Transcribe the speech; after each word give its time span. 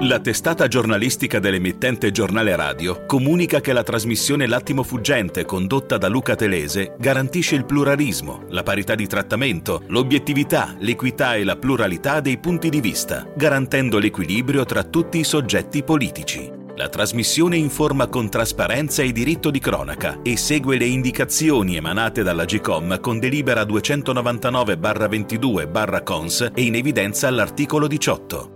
La 0.00 0.20
testata 0.20 0.68
giornalistica 0.68 1.38
dell'emittente 1.38 2.10
Giornale 2.10 2.54
Radio 2.54 3.06
comunica 3.06 3.62
che 3.62 3.72
la 3.72 3.82
trasmissione 3.82 4.46
L'attimo 4.46 4.82
fuggente 4.82 5.46
condotta 5.46 5.96
da 5.96 6.08
Luca 6.08 6.34
Telese 6.34 6.96
garantisce 6.98 7.54
il 7.54 7.64
pluralismo, 7.64 8.42
la 8.50 8.62
parità 8.62 8.94
di 8.94 9.06
trattamento, 9.06 9.84
l'obiettività, 9.86 10.76
l'equità 10.80 11.36
e 11.36 11.44
la 11.44 11.56
pluralità 11.56 12.20
dei 12.20 12.36
punti 12.36 12.68
di 12.68 12.82
vista, 12.82 13.26
garantendo 13.34 13.98
l'equilibrio 13.98 14.66
tra 14.66 14.82
tutti 14.82 15.18
i 15.18 15.24
soggetti 15.24 15.82
politici. 15.82 16.52
La 16.76 16.90
trasmissione 16.90 17.56
informa 17.56 18.08
con 18.08 18.28
trasparenza 18.28 19.02
e 19.02 19.12
diritto 19.12 19.50
di 19.50 19.60
cronaca 19.60 20.18
e 20.22 20.36
segue 20.36 20.76
le 20.76 20.84
indicazioni 20.84 21.76
emanate 21.76 22.22
dalla 22.22 22.44
GCOM 22.44 23.00
con 23.00 23.18
delibera 23.18 23.62
299-22-CONS 23.62 26.50
e 26.54 26.64
in 26.64 26.74
evidenza 26.74 27.28
all'articolo 27.28 27.86
18. 27.86 28.55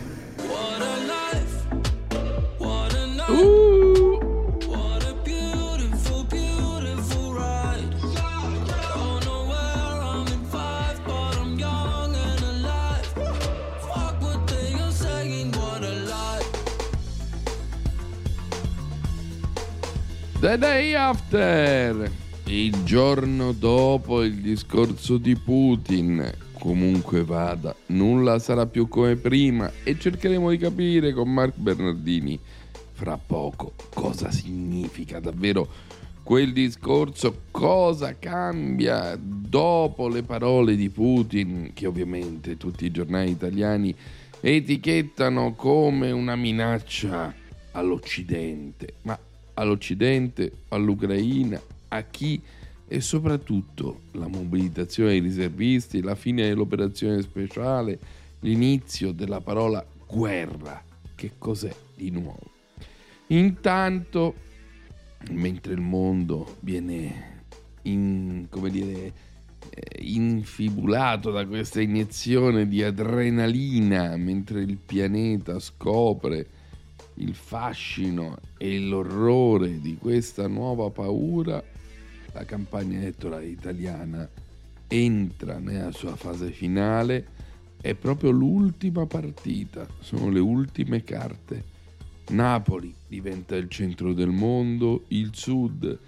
The 20.41 20.57
Day 20.57 20.95
After, 20.95 22.11
il 22.45 22.83
giorno 22.83 23.51
dopo 23.51 24.23
il 24.23 24.41
discorso 24.41 25.17
di 25.17 25.35
Putin. 25.35 26.29
Comunque 26.53 27.23
vada, 27.23 27.75
nulla 27.85 28.39
sarà 28.39 28.65
più 28.65 28.87
come 28.87 29.17
prima 29.17 29.71
e 29.83 29.99
cercheremo 29.99 30.49
di 30.49 30.57
capire 30.57 31.13
con 31.13 31.31
Mark 31.31 31.57
Bernardini 31.57 32.39
fra 33.01 33.17
poco 33.17 33.73
cosa 33.95 34.29
significa 34.29 35.19
davvero 35.19 35.67
quel 36.21 36.53
discorso, 36.53 37.45
cosa 37.49 38.19
cambia 38.19 39.17
dopo 39.19 40.07
le 40.07 40.21
parole 40.21 40.75
di 40.75 40.87
Putin, 40.89 41.71
che 41.73 41.87
ovviamente 41.87 42.57
tutti 42.57 42.85
i 42.85 42.91
giornali 42.91 43.31
italiani 43.31 43.95
etichettano 44.39 45.55
come 45.55 46.11
una 46.11 46.35
minaccia 46.35 47.33
all'Occidente, 47.71 48.93
ma 49.01 49.17
all'Occidente, 49.55 50.51
all'Ucraina, 50.67 51.59
a 51.87 52.03
chi 52.03 52.39
e 52.87 53.01
soprattutto 53.01 54.01
la 54.11 54.27
mobilitazione 54.27 55.09
dei 55.09 55.21
riservisti, 55.21 56.03
la 56.03 56.13
fine 56.13 56.43
dell'operazione 56.43 57.19
speciale, 57.23 57.97
l'inizio 58.41 59.11
della 59.11 59.41
parola 59.41 59.83
guerra. 60.05 60.83
Che 61.15 61.31
cos'è 61.39 61.73
di 61.95 62.11
nuovo? 62.11 62.50
Intanto, 63.31 64.35
mentre 65.29 65.73
il 65.73 65.79
mondo 65.79 66.57
viene 66.59 67.43
in, 67.83 68.47
come 68.49 68.69
dire, 68.69 69.13
eh, 69.69 70.01
infibulato 70.01 71.31
da 71.31 71.45
questa 71.45 71.79
iniezione 71.79 72.67
di 72.67 72.83
adrenalina, 72.83 74.17
mentre 74.17 74.61
il 74.61 74.77
pianeta 74.77 75.59
scopre 75.59 76.47
il 77.15 77.33
fascino 77.33 78.37
e 78.57 78.79
l'orrore 78.79 79.79
di 79.79 79.95
questa 79.95 80.47
nuova 80.47 80.89
paura, 80.89 81.63
la 82.33 82.43
campagna 82.43 82.97
elettorale 82.97 83.47
italiana 83.47 84.29
entra 84.89 85.57
nella 85.57 85.91
sua 85.93 86.17
fase 86.17 86.51
finale, 86.51 87.27
è 87.79 87.93
proprio 87.93 88.31
l'ultima 88.31 89.05
partita, 89.05 89.87
sono 90.01 90.29
le 90.29 90.39
ultime 90.39 91.01
carte. 91.05 91.70
Napoli 92.29 92.93
diventa 93.07 93.55
il 93.55 93.69
centro 93.69 94.13
del 94.13 94.29
mondo, 94.29 95.03
il 95.09 95.31
sud 95.33 95.99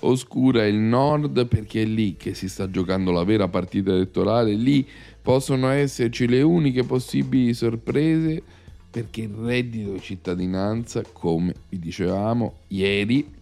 oscura 0.00 0.66
il 0.66 0.76
nord 0.76 1.46
perché 1.46 1.82
è 1.82 1.84
lì 1.84 2.16
che 2.16 2.34
si 2.34 2.48
sta 2.48 2.70
giocando 2.70 3.10
la 3.10 3.24
vera 3.24 3.48
partita 3.48 3.90
elettorale, 3.90 4.54
lì 4.54 4.86
possono 5.20 5.68
esserci 5.68 6.26
le 6.26 6.42
uniche 6.42 6.84
possibili 6.84 7.52
sorprese 7.54 8.42
perché 8.90 9.22
il 9.22 9.34
reddito 9.34 9.92
di 9.92 10.00
cittadinanza, 10.00 11.02
come 11.12 11.54
vi 11.68 11.78
dicevamo 11.78 12.54
ieri, 12.68 13.38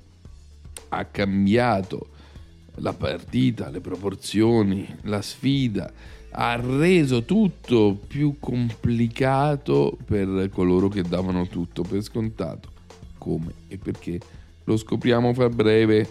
ha 0.90 1.04
cambiato 1.06 2.08
la 2.76 2.92
partita, 2.92 3.70
le 3.70 3.80
proporzioni, 3.80 4.86
la 5.02 5.22
sfida, 5.22 5.90
ha 6.30 6.56
reso 6.56 7.24
tutto 7.24 7.98
più 8.06 8.36
complicato 8.38 9.96
per 10.04 10.50
coloro 10.52 10.88
che 10.88 11.02
davano 11.02 11.46
tutto 11.46 11.82
per 11.82 12.02
scontato. 12.02 12.70
Come 13.18 13.52
e 13.68 13.78
perché 13.78 14.20
lo 14.64 14.76
scopriamo 14.76 15.32
fra 15.32 15.48
breve 15.48 16.08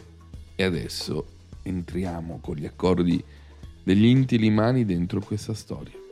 e 0.56 0.64
adesso 0.64 1.26
entriamo 1.64 2.40
con 2.42 2.56
gli 2.56 2.66
accordi 2.66 3.24
degli 3.84 4.06
intilimani 4.06 4.86
dentro 4.86 5.22
questa 5.22 5.54
storia. 5.54 6.07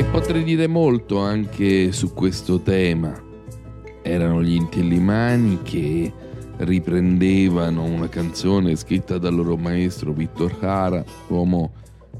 E 0.00 0.04
potrei 0.04 0.44
dire 0.44 0.66
molto 0.66 1.18
anche 1.18 1.92
su 1.92 2.14
questo 2.14 2.60
tema. 2.60 3.12
Erano 4.00 4.42
gli 4.42 4.54
Intellimani 4.54 5.60
che 5.60 6.10
riprendevano 6.56 7.84
una 7.84 8.08
canzone 8.08 8.76
scritta 8.76 9.18
dal 9.18 9.34
loro 9.34 9.58
maestro 9.58 10.14
Vittor 10.14 10.56
Jara, 10.58 11.04
uomo 11.28 11.72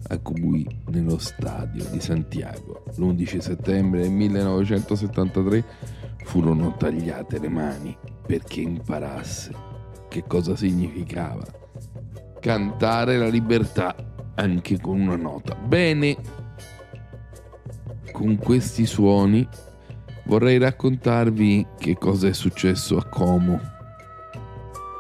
a 0.09 0.19
cui 0.19 0.67
nello 0.91 1.17
stadio 1.17 1.87
di 1.91 2.01
Santiago 2.01 2.85
l'11 2.97 3.39
settembre 3.39 4.03
del 4.03 4.11
1973 4.11 5.65
furono 6.25 6.77
tagliate 6.77 7.39
le 7.39 7.49
mani 7.49 7.97
perché 8.27 8.61
imparasse 8.61 9.55
che 10.11 10.25
cosa 10.27 10.55
significava 10.55 11.47
cantare 12.41 13.17
la 13.17 13.29
libertà 13.29 13.97
anche 14.35 14.79
con 14.79 15.01
una 15.01 15.17
nota. 15.17 15.55
Bene, 15.55 16.17
con 18.13 18.37
questi 18.37 18.87
suoni 18.87 19.47
vorrei 20.25 20.59
raccontarvi 20.59 21.67
che 21.79 21.97
cosa 21.97 22.29
è 22.29 22.33
successo 22.33 22.97
a 22.97 23.05
Como, 23.05 23.61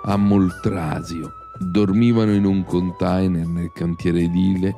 a 0.04 0.16
Moltrasio. 0.16 1.32
Dormivano 1.58 2.32
in 2.32 2.44
un 2.44 2.64
container 2.64 3.46
nel 3.46 3.70
cantiere 3.74 4.20
edile 4.20 4.74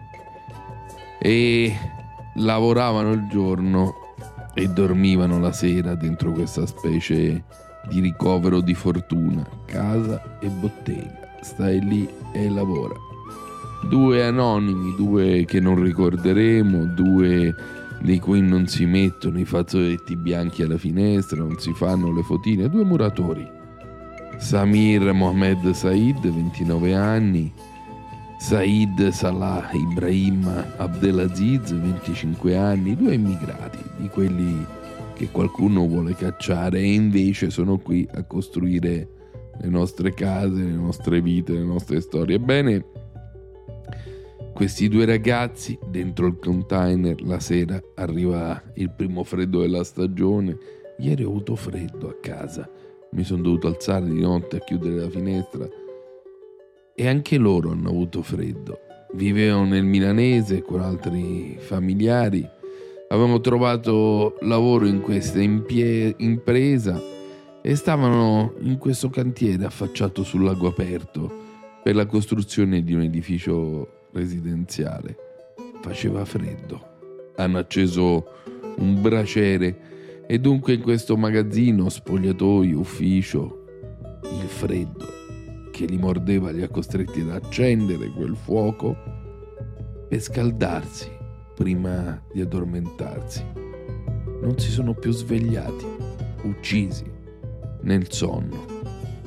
e 1.21 1.73
lavoravano 2.37 3.13
il 3.13 3.29
giorno 3.29 3.95
e 4.55 4.69
dormivano 4.69 5.39
la 5.39 5.53
sera 5.53 5.95
dentro 5.95 6.33
questa 6.33 6.67
specie 6.67 7.45
di 7.89 8.01
ricovero 8.01 8.61
di 8.61 8.75
fortuna, 8.75 9.47
casa 9.67 10.39
e 10.41 10.49
bottega. 10.49 11.37
Stai 11.41 11.81
lì 11.81 12.09
e 12.33 12.49
lavora. 12.49 12.95
Due 13.89 14.25
anonimi, 14.25 14.95
due 14.95 15.45
che 15.45 15.59
non 15.61 15.83
ricorderemo, 15.83 16.85
due 16.87 17.55
di 18.03 18.19
cui 18.19 18.41
non 18.41 18.67
si 18.67 18.85
mettono 18.85 19.39
i 19.39 19.45
fazzoletti 19.45 20.17
bianchi 20.17 20.63
alla 20.63 20.77
finestra, 20.77 21.39
non 21.39 21.59
si 21.59 21.73
fanno 21.73 22.13
le 22.13 22.23
fotine, 22.23 22.69
due 22.69 22.85
muratori. 22.85 23.49
Samir 24.39 25.13
Mohamed 25.13 25.71
Said, 25.71 26.21
29 26.21 26.95
anni, 26.95 27.53
Said 28.39 29.09
Salah 29.11 29.71
Ibrahim 29.73 30.51
Abdelaziz, 30.79 31.73
25 31.73 32.57
anni, 32.57 32.97
due 32.97 33.15
immigrati, 33.15 33.79
di 33.99 34.09
quelli 34.09 34.67
che 35.15 35.29
qualcuno 35.31 35.87
vuole 35.87 36.17
cacciare 36.17 36.81
e 36.81 36.93
invece 36.93 37.51
sono 37.51 37.79
qui 37.79 38.09
a 38.15 38.25
costruire 38.25 39.09
le 39.61 39.69
nostre 39.69 40.13
case, 40.13 40.61
le 40.61 40.73
nostre 40.73 41.21
vite, 41.21 41.53
le 41.53 41.63
nostre 41.63 42.01
storie. 42.01 42.35
Ebbene, 42.35 42.85
questi 44.63 44.87
due 44.87 45.05
ragazzi 45.07 45.77
dentro 45.89 46.29
il 46.29 46.39
container 46.39 47.21
la 47.23 47.41
sera 47.41 47.83
arriva 47.97 48.63
il 48.75 48.93
primo 48.93 49.25
freddo 49.25 49.59
della 49.59 49.83
stagione. 49.83 50.57
Ieri 50.99 51.25
ho 51.25 51.31
avuto 51.31 51.57
freddo 51.57 52.09
a 52.09 52.15
casa, 52.21 52.71
mi 53.11 53.25
sono 53.25 53.43
dovuto 53.43 53.67
alzare 53.67 54.07
di 54.07 54.21
notte 54.21 54.59
a 54.59 54.61
chiudere 54.61 55.01
la 55.01 55.11
finestra 55.11 55.69
e 56.95 57.09
anche 57.09 57.39
loro 57.39 57.73
hanno 57.73 57.89
avuto 57.89 58.23
freddo. 58.23 58.79
Vivevano 59.15 59.65
nel 59.65 59.83
milanese 59.83 60.63
con 60.63 60.81
altri 60.81 61.57
familiari. 61.59 62.49
Avevamo 63.09 63.41
trovato 63.41 64.37
lavoro 64.43 64.87
in 64.87 65.01
questa 65.01 65.43
impie- 65.43 66.15
impresa 66.19 67.03
e 67.61 67.75
stavano 67.75 68.55
in 68.61 68.79
questo 68.79 69.11
cantiere 69.11 69.65
affacciato 69.65 70.23
sul 70.23 70.45
lago 70.45 70.69
aperto 70.69 71.41
per 71.83 71.97
la 71.97 72.07
costruzione 72.07 72.85
di 72.85 72.95
un 72.95 73.03
edificio 73.03 74.02
residenziale. 74.13 75.17
Faceva 75.81 76.25
freddo. 76.25 76.91
Hanno 77.37 77.59
acceso 77.59 78.27
un 78.77 79.01
braciere 79.01 80.25
e 80.27 80.39
dunque 80.39 80.75
in 80.75 80.83
questo 80.83 81.17
magazzino, 81.17 81.89
spogliatoio, 81.89 82.79
ufficio, 82.79 83.65
il 84.23 84.49
freddo 84.49 85.21
che 85.71 85.87
li 85.87 85.97
mordeva 85.97 86.51
li 86.51 86.63
ha 86.63 86.69
costretti 86.69 87.21
ad 87.21 87.31
accendere 87.31 88.09
quel 88.11 88.37
fuoco 88.37 88.97
per 90.09 90.21
scaldarsi 90.21 91.11
prima 91.55 92.23
di 92.33 92.41
addormentarsi. 92.41 93.45
Non 94.43 94.55
si 94.59 94.71
sono 94.71 94.95
più 94.95 95.13
svegliati, 95.13 95.87
uccisi 96.43 97.05
nel 97.83 98.11
sonno 98.13 98.65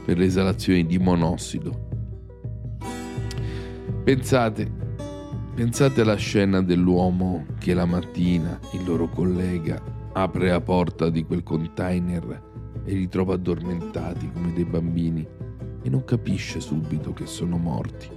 per 0.06 0.18
le 0.18 0.26
esalazioni 0.26 0.86
di 0.86 0.98
monossido. 1.00 1.85
Pensate, 4.06 4.72
pensate 5.56 6.02
alla 6.02 6.16
scena 6.16 6.62
dell'uomo 6.62 7.48
che 7.58 7.74
la 7.74 7.86
mattina, 7.86 8.60
il 8.74 8.86
loro 8.86 9.10
collega, 9.10 9.82
apre 10.14 10.50
la 10.50 10.62
porta 10.62 11.10
di 11.10 11.24
quel 11.24 11.42
container 11.42 12.44
e 12.84 12.94
li 12.94 13.08
trova 13.08 13.34
addormentati 13.34 14.30
come 14.32 14.54
dei 14.54 14.64
bambini 14.64 15.28
e 15.82 15.90
non 15.90 16.06
capisce 16.06 16.60
subito 16.60 17.14
che 17.14 17.26
sono 17.26 17.58
morti. 17.58 18.08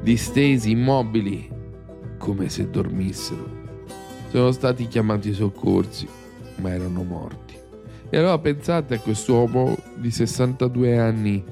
Distesi, 0.00 0.70
immobili, 0.70 1.46
come 2.16 2.48
se 2.48 2.70
dormissero. 2.70 3.84
Sono 4.30 4.50
stati 4.50 4.88
chiamati 4.88 5.28
i 5.28 5.34
soccorsi, 5.34 6.08
ma 6.62 6.70
erano 6.70 7.02
morti. 7.02 7.54
E 8.08 8.16
allora 8.16 8.38
pensate 8.38 8.94
a 8.94 9.00
quest'uomo 9.00 9.76
di 9.96 10.10
62 10.10 10.98
anni 10.98 11.44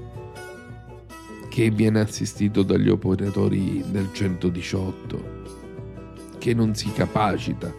che 1.55 1.71
viene 1.71 2.01
assistito 2.01 2.65
dagli 2.65 2.89
operatori 2.89 3.85
del 3.89 4.09
118, 4.13 5.43
che 6.39 6.53
non 6.53 6.75
si 6.75 6.91
capacita, 6.91 7.73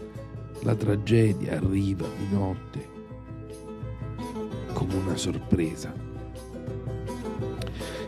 la 0.61 0.75
tragedia 0.75 1.57
arriva 1.57 2.07
di 2.17 2.33
notte 2.33 2.87
come 4.71 4.93
una 4.93 5.17
sorpresa. 5.17 5.93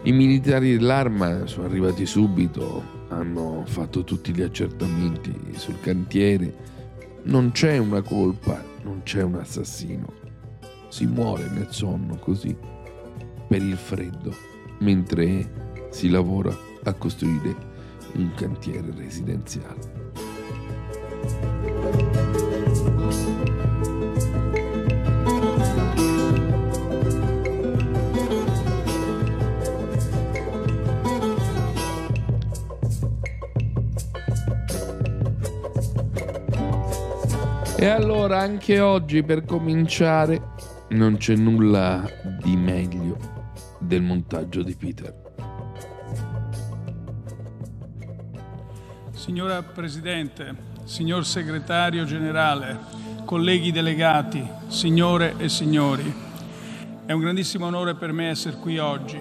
I 0.04 0.12
militari 0.14 0.78
dell'arma 0.78 1.46
sono 1.48 1.66
arrivati 1.66 2.06
subito, 2.06 2.82
hanno 3.10 3.64
fatto 3.66 4.06
tutti 4.06 4.34
gli 4.34 4.44
accertamenti 4.44 5.36
sul 5.58 5.82
cantiere, 5.82 6.56
non 7.24 7.52
c'è 7.52 7.78
una 7.78 8.02
colpa, 8.02 8.64
non 8.84 9.02
c'è 9.04 9.22
un 9.22 9.36
assassino, 9.36 10.14
si 10.88 11.06
muore 11.08 11.50
nel 11.50 11.68
sonno 11.72 12.16
così, 12.16 12.56
per 13.50 13.62
il 13.62 13.76
freddo, 13.76 14.56
mentre 14.80 15.88
si 15.90 16.10
lavora 16.10 16.56
a 16.84 16.94
costruire 16.94 17.56
un 18.14 18.32
cantiere 18.36 18.94
residenziale. 18.96 19.96
E 37.80 37.86
allora 37.86 38.40
anche 38.40 38.80
oggi 38.80 39.22
per 39.22 39.46
cominciare 39.46 40.42
non 40.90 41.18
c'è 41.18 41.36
nulla 41.36 42.04
di 42.44 42.56
meglio 42.56 42.77
del 43.88 44.02
montaggio 44.02 44.62
di 44.64 44.76
Peter. 44.76 45.14
Signora 49.14 49.64
Presidente, 49.64 50.56
signor 50.84 51.26
Segretario 51.26 52.04
Generale, 52.04 52.78
colleghi 53.24 53.72
delegati, 53.72 54.46
signore 54.68 55.36
e 55.38 55.48
signori, 55.48 56.14
è 57.06 57.14
un 57.14 57.22
grandissimo 57.22 57.66
onore 57.66 57.96
per 57.96 58.12
me 58.12 58.28
essere 58.28 58.58
qui 58.58 58.78
oggi. 58.78 59.20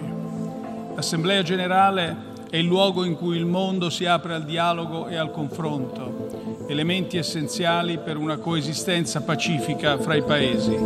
L'Assemblea 0.95 1.41
Generale 1.43 2.35
è 2.49 2.57
il 2.57 2.65
luogo 2.65 3.05
in 3.05 3.15
cui 3.15 3.37
il 3.37 3.45
mondo 3.45 3.89
si 3.89 4.05
apre 4.05 4.33
al 4.33 4.43
dialogo 4.43 5.07
e 5.07 5.15
al 5.15 5.31
confronto, 5.31 6.26
elementi 6.67 7.17
essenziali 7.17 7.97
per 7.97 8.17
una 8.17 8.37
coesistenza 8.37 9.21
pacifica 9.21 9.97
fra 9.97 10.15
i 10.15 10.21
paesi. 10.21 10.77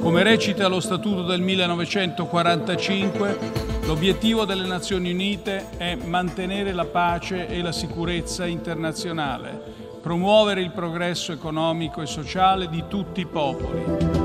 Come 0.00 0.22
recita 0.22 0.68
lo 0.68 0.80
Statuto 0.80 1.22
del 1.22 1.40
1945, 1.40 3.38
l'obiettivo 3.86 4.44
delle 4.44 4.66
Nazioni 4.66 5.10
Unite 5.12 5.70
è 5.76 5.94
mantenere 5.96 6.72
la 6.72 6.84
pace 6.84 7.48
e 7.48 7.60
la 7.62 7.72
sicurezza 7.72 8.46
internazionale, 8.46 9.60
promuovere 10.00 10.60
il 10.60 10.70
progresso 10.70 11.32
economico 11.32 12.00
e 12.02 12.06
sociale 12.06 12.68
di 12.68 12.84
tutti 12.88 13.20
i 13.20 13.26
popoli. 13.26 14.23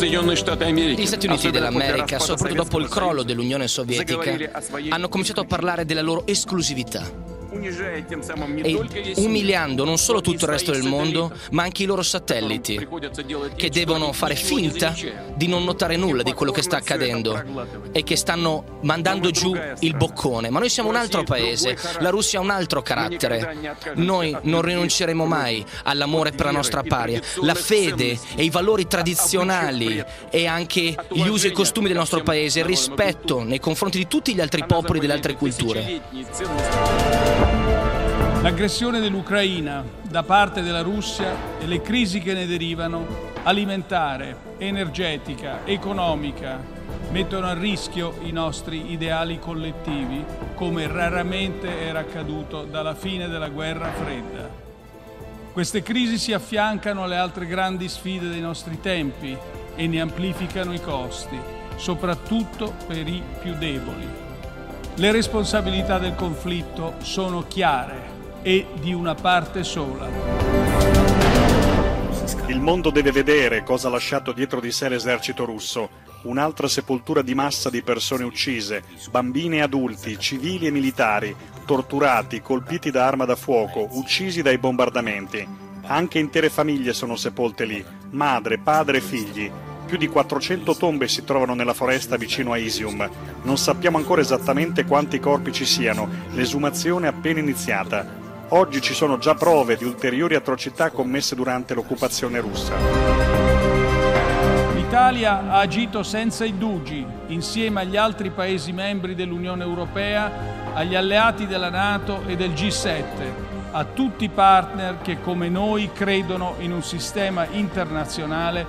Gli 0.00 1.06
Stati 1.06 1.26
Uniti 1.26 1.50
dell'America, 1.50 2.18
soprattutto 2.20 2.62
dopo 2.62 2.78
il 2.78 2.88
crollo 2.88 3.24
dell'Unione 3.24 3.66
Sovietica, 3.66 4.20
hanno 4.90 5.08
cominciato 5.08 5.40
a 5.40 5.44
parlare 5.44 5.84
della 5.84 6.02
loro 6.02 6.24
esclusività. 6.26 7.27
E 7.60 9.14
umiliando 9.16 9.84
non 9.84 9.98
solo 9.98 10.20
tutto 10.20 10.44
il 10.44 10.50
resto 10.50 10.72
del 10.72 10.84
mondo, 10.84 11.32
ma 11.50 11.64
anche 11.64 11.82
i 11.82 11.86
loro 11.86 12.02
satelliti, 12.02 12.86
che 13.56 13.70
devono 13.70 14.12
fare 14.12 14.34
finta 14.34 14.94
di 15.34 15.48
non 15.48 15.64
notare 15.64 15.96
nulla 15.96 16.22
di 16.22 16.32
quello 16.32 16.52
che 16.52 16.62
sta 16.62 16.76
accadendo 16.76 17.42
e 17.92 18.02
che 18.02 18.16
stanno 18.16 18.78
mandando 18.82 19.30
giù 19.30 19.54
il 19.80 19.96
boccone. 19.96 20.50
Ma 20.50 20.58
noi 20.58 20.68
siamo 20.68 20.88
un 20.88 20.96
altro 20.96 21.24
paese, 21.24 21.76
la 22.00 22.10
Russia 22.10 22.38
ha 22.38 22.42
un 22.42 22.50
altro 22.50 22.82
carattere. 22.82 23.76
Noi 23.94 24.36
non 24.42 24.62
rinunceremo 24.62 25.24
mai 25.24 25.64
all'amore 25.84 26.32
per 26.32 26.46
la 26.46 26.52
nostra 26.52 26.82
paria, 26.82 27.20
la 27.42 27.54
fede 27.54 28.18
e 28.36 28.44
i 28.44 28.50
valori 28.50 28.86
tradizionali 28.86 30.02
e 30.30 30.46
anche 30.46 30.94
gli 31.10 31.26
usi 31.26 31.46
e 31.46 31.50
i 31.50 31.52
costumi 31.52 31.88
del 31.88 31.96
nostro 31.96 32.22
paese, 32.22 32.60
il 32.60 32.64
rispetto 32.64 33.42
nei 33.42 33.60
confronti 33.60 33.98
di 33.98 34.06
tutti 34.06 34.34
gli 34.34 34.40
altri 34.40 34.64
popoli 34.66 34.98
e 34.98 35.00
delle 35.00 35.12
altre 35.12 35.34
culture. 35.34 37.56
L'aggressione 38.48 39.00
dell'Ucraina 39.00 39.84
da 40.00 40.22
parte 40.22 40.62
della 40.62 40.80
Russia 40.80 41.58
e 41.60 41.66
le 41.66 41.82
crisi 41.82 42.18
che 42.20 42.32
ne 42.32 42.46
derivano, 42.46 43.06
alimentare, 43.42 44.54
energetica, 44.56 45.66
economica, 45.66 46.58
mettono 47.10 47.46
a 47.46 47.52
rischio 47.52 48.16
i 48.22 48.32
nostri 48.32 48.90
ideali 48.90 49.38
collettivi 49.38 50.24
come 50.54 50.86
raramente 50.86 51.78
era 51.78 51.98
accaduto 51.98 52.64
dalla 52.64 52.94
fine 52.94 53.28
della 53.28 53.50
guerra 53.50 53.92
fredda. 53.92 54.48
Queste 55.52 55.82
crisi 55.82 56.16
si 56.16 56.32
affiancano 56.32 57.02
alle 57.02 57.16
altre 57.16 57.44
grandi 57.44 57.86
sfide 57.86 58.30
dei 58.30 58.40
nostri 58.40 58.80
tempi 58.80 59.36
e 59.76 59.86
ne 59.86 60.00
amplificano 60.00 60.72
i 60.72 60.80
costi, 60.80 61.38
soprattutto 61.76 62.72
per 62.86 63.06
i 63.06 63.22
più 63.42 63.52
deboli. 63.58 64.08
Le 64.94 65.12
responsabilità 65.12 65.98
del 65.98 66.14
conflitto 66.14 66.94
sono 67.02 67.46
chiare 67.46 68.07
e 68.42 68.66
di 68.80 68.92
una 68.92 69.14
parte 69.14 69.64
sola. 69.64 70.08
Il 72.48 72.60
mondo 72.60 72.90
deve 72.90 73.12
vedere 73.12 73.62
cosa 73.62 73.88
ha 73.88 73.90
lasciato 73.90 74.32
dietro 74.32 74.58
di 74.58 74.72
sé 74.72 74.88
l'esercito 74.88 75.44
russo. 75.44 75.90
Un'altra 76.22 76.66
sepoltura 76.66 77.20
di 77.20 77.34
massa 77.34 77.68
di 77.68 77.82
persone 77.82 78.24
uccise, 78.24 78.84
bambini 79.10 79.58
e 79.58 79.62
adulti, 79.62 80.18
civili 80.18 80.66
e 80.66 80.70
militari, 80.70 81.36
torturati, 81.66 82.40
colpiti 82.40 82.90
da 82.90 83.06
arma 83.06 83.26
da 83.26 83.36
fuoco, 83.36 83.86
uccisi 83.92 84.40
dai 84.40 84.56
bombardamenti. 84.56 85.46
Anche 85.82 86.18
intere 86.18 86.48
famiglie 86.48 86.94
sono 86.94 87.16
sepolte 87.16 87.64
lì, 87.64 87.84
madre, 88.10 88.58
padre 88.58 88.96
e 88.96 89.02
figli. 89.02 89.50
Più 89.86 89.96
di 89.96 90.08
400 90.08 90.74
tombe 90.76 91.06
si 91.06 91.24
trovano 91.24 91.54
nella 91.54 91.74
foresta 91.74 92.16
vicino 92.16 92.52
a 92.52 92.56
Isium. 92.56 93.08
Non 93.42 93.58
sappiamo 93.58 93.98
ancora 93.98 94.20
esattamente 94.20 94.84
quanti 94.84 95.20
corpi 95.20 95.52
ci 95.52 95.64
siano, 95.64 96.08
l'esumazione 96.32 97.06
è 97.06 97.10
appena 97.10 97.40
iniziata. 97.40 98.27
Oggi 98.50 98.80
ci 98.80 98.94
sono 98.94 99.18
già 99.18 99.34
prove 99.34 99.76
di 99.76 99.84
ulteriori 99.84 100.34
atrocità 100.34 100.90
commesse 100.90 101.34
durante 101.34 101.74
l'occupazione 101.74 102.40
russa. 102.40 102.72
L'Italia 104.74 105.50
ha 105.50 105.58
agito 105.58 106.02
senza 106.02 106.46
indugi 106.46 107.04
insieme 107.26 107.82
agli 107.82 107.98
altri 107.98 108.30
Paesi 108.30 108.72
membri 108.72 109.14
dell'Unione 109.14 109.64
Europea, 109.64 110.72
agli 110.72 110.94
alleati 110.94 111.46
della 111.46 111.68
Nato 111.68 112.22
e 112.26 112.36
del 112.36 112.52
G7, 112.52 113.02
a 113.72 113.84
tutti 113.84 114.24
i 114.24 114.30
partner 114.30 115.02
che 115.02 115.20
come 115.20 115.50
noi 115.50 115.92
credono 115.92 116.54
in 116.60 116.72
un 116.72 116.82
sistema 116.82 117.46
internazionale 117.50 118.64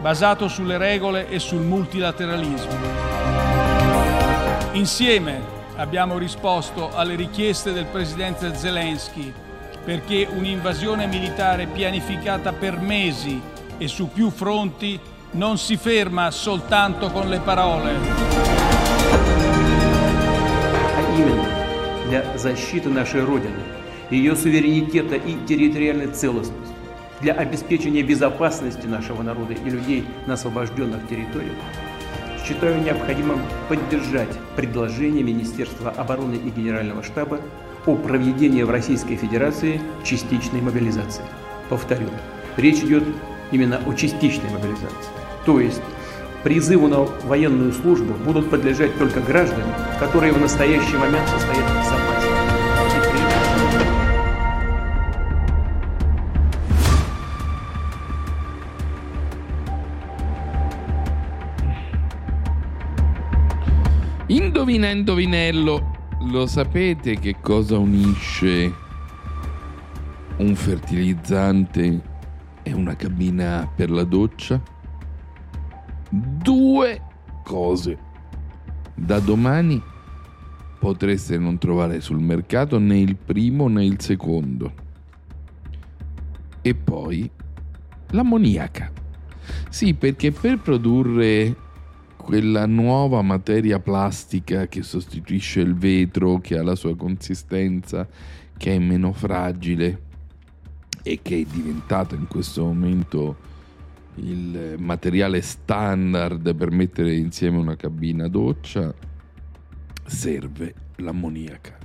basato 0.00 0.46
sulle 0.46 0.78
regole 0.78 1.28
e 1.28 1.40
sul 1.40 1.62
multilateralismo. 1.62 2.74
Insieme 4.72 5.55
abbiamo 5.75 6.17
risposto 6.17 6.91
alle 6.93 7.15
richieste 7.15 7.73
del 7.73 7.85
presidente 7.85 8.55
Zelensky 8.55 9.33
perché 9.83 10.27
un'invasione 10.29 11.07
militare 11.07 11.65
pianificata 11.65 12.53
per 12.53 12.79
mesi 12.79 13.41
e 13.77 13.87
su 13.87 14.09
più 14.11 14.29
fronti 14.29 14.99
non 15.31 15.57
si 15.57 15.77
ferma 15.77 16.29
soltanto 16.29 17.09
con 17.09 17.29
le 17.29 17.39
parole. 17.39 17.95
а 20.95 21.01
именно 21.17 21.45
для 22.09 22.37
защиты 22.37 22.89
нашей 22.89 23.23
Родины, 23.23 23.59
ее 24.09 24.35
суверенитета 24.35 25.15
и 25.15 25.35
территориальной 25.47 26.07
целостности, 26.07 26.75
для 27.21 27.33
обеспечения 27.33 28.03
безопасности 28.03 28.85
нашего 28.85 29.21
народа 29.21 29.53
и 29.53 29.69
людей 29.69 30.05
на 30.25 30.33
освобожденных 30.33 31.07
территориях, 31.07 31.55
считаю 32.46 32.80
необходимым 32.80 33.40
поддержать 33.68 34.28
предложение 34.54 35.24
Министерства 35.24 35.90
обороны 35.90 36.34
и 36.34 36.50
Генерального 36.50 37.02
штаба 37.02 37.40
о 37.86 37.96
проведении 37.96 38.62
в 38.62 38.70
Российской 38.70 39.16
Федерации 39.16 39.80
частичной 40.04 40.60
мобилизации. 40.60 41.24
Повторю, 41.68 42.08
речь 42.56 42.78
идет 42.78 43.04
именно 43.50 43.80
о 43.84 43.94
частичной 43.94 44.50
мобилизации. 44.50 45.10
То 45.44 45.60
есть 45.60 45.82
призыву 46.44 46.86
на 46.86 47.00
военную 47.26 47.72
службу 47.72 48.14
будут 48.14 48.48
подлежать 48.48 48.96
только 48.98 49.20
граждане, 49.20 49.72
которые 49.98 50.32
в 50.32 50.40
настоящий 50.40 50.96
момент 50.96 51.28
состоят 51.28 51.64
в 51.64 51.90
Indovina 64.66 64.90
indovinello, 64.90 66.16
lo 66.22 66.44
sapete 66.48 67.20
che 67.20 67.36
cosa 67.40 67.78
unisce 67.78 68.74
un 70.38 70.56
fertilizzante 70.56 72.00
e 72.64 72.72
una 72.72 72.96
cabina 72.96 73.70
per 73.72 73.92
la 73.92 74.02
doccia? 74.02 74.60
Due 76.08 77.00
cose. 77.44 77.96
Da 78.92 79.20
domani 79.20 79.80
potreste 80.80 81.38
non 81.38 81.58
trovare 81.58 82.00
sul 82.00 82.18
mercato 82.18 82.80
né 82.80 82.98
il 82.98 83.14
primo 83.14 83.68
né 83.68 83.84
il 83.84 84.00
secondo. 84.00 84.72
E 86.60 86.74
poi 86.74 87.30
l'ammoniaca. 88.08 88.90
Sì, 89.68 89.94
perché 89.94 90.32
per 90.32 90.58
produrre 90.58 91.65
quella 92.26 92.66
nuova 92.66 93.22
materia 93.22 93.78
plastica 93.78 94.66
che 94.66 94.82
sostituisce 94.82 95.60
il 95.60 95.76
vetro, 95.76 96.40
che 96.40 96.58
ha 96.58 96.62
la 96.64 96.74
sua 96.74 96.96
consistenza, 96.96 98.04
che 98.56 98.74
è 98.74 98.78
meno 98.80 99.12
fragile 99.12 100.02
e 101.04 101.20
che 101.22 101.42
è 101.42 101.44
diventata 101.44 102.16
in 102.16 102.26
questo 102.26 102.64
momento 102.64 103.36
il 104.16 104.74
materiale 104.76 105.40
standard 105.40 106.52
per 106.56 106.72
mettere 106.72 107.14
insieme 107.14 107.58
una 107.58 107.76
cabina 107.76 108.26
doccia, 108.26 108.92
serve 110.04 110.74
l'ammoniaca. 110.96 111.78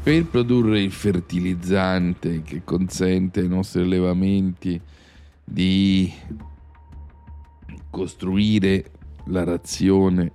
Per 0.00 0.26
produrre 0.26 0.80
il 0.80 0.92
fertilizzante 0.92 2.42
che 2.42 2.62
consente 2.62 3.40
ai 3.40 3.48
nostri 3.48 3.82
allevamenti 3.82 4.80
di 5.42 6.12
costruire 7.90 8.92
la 9.26 9.44
razione 9.44 10.30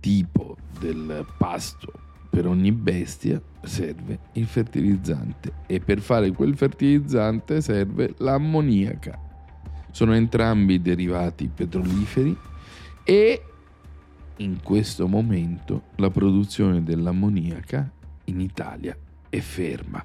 tipo 0.00 0.56
del 0.78 1.24
pasto 1.36 1.92
per 2.28 2.46
ogni 2.46 2.72
bestia 2.72 3.40
serve 3.62 4.18
il 4.32 4.46
fertilizzante 4.46 5.52
e 5.66 5.80
per 5.80 6.00
fare 6.00 6.32
quel 6.32 6.56
fertilizzante 6.56 7.60
serve 7.60 8.14
l'ammoniaca. 8.18 9.18
Sono 9.90 10.14
entrambi 10.14 10.82
derivati 10.82 11.48
petroliferi 11.48 12.36
e 13.04 13.42
in 14.38 14.60
questo 14.62 15.06
momento 15.06 15.84
la 15.96 16.10
produzione 16.10 16.82
dell'ammoniaca 16.82 17.88
in 18.24 18.40
Italia 18.40 18.96
è 19.28 19.38
ferma. 19.38 20.04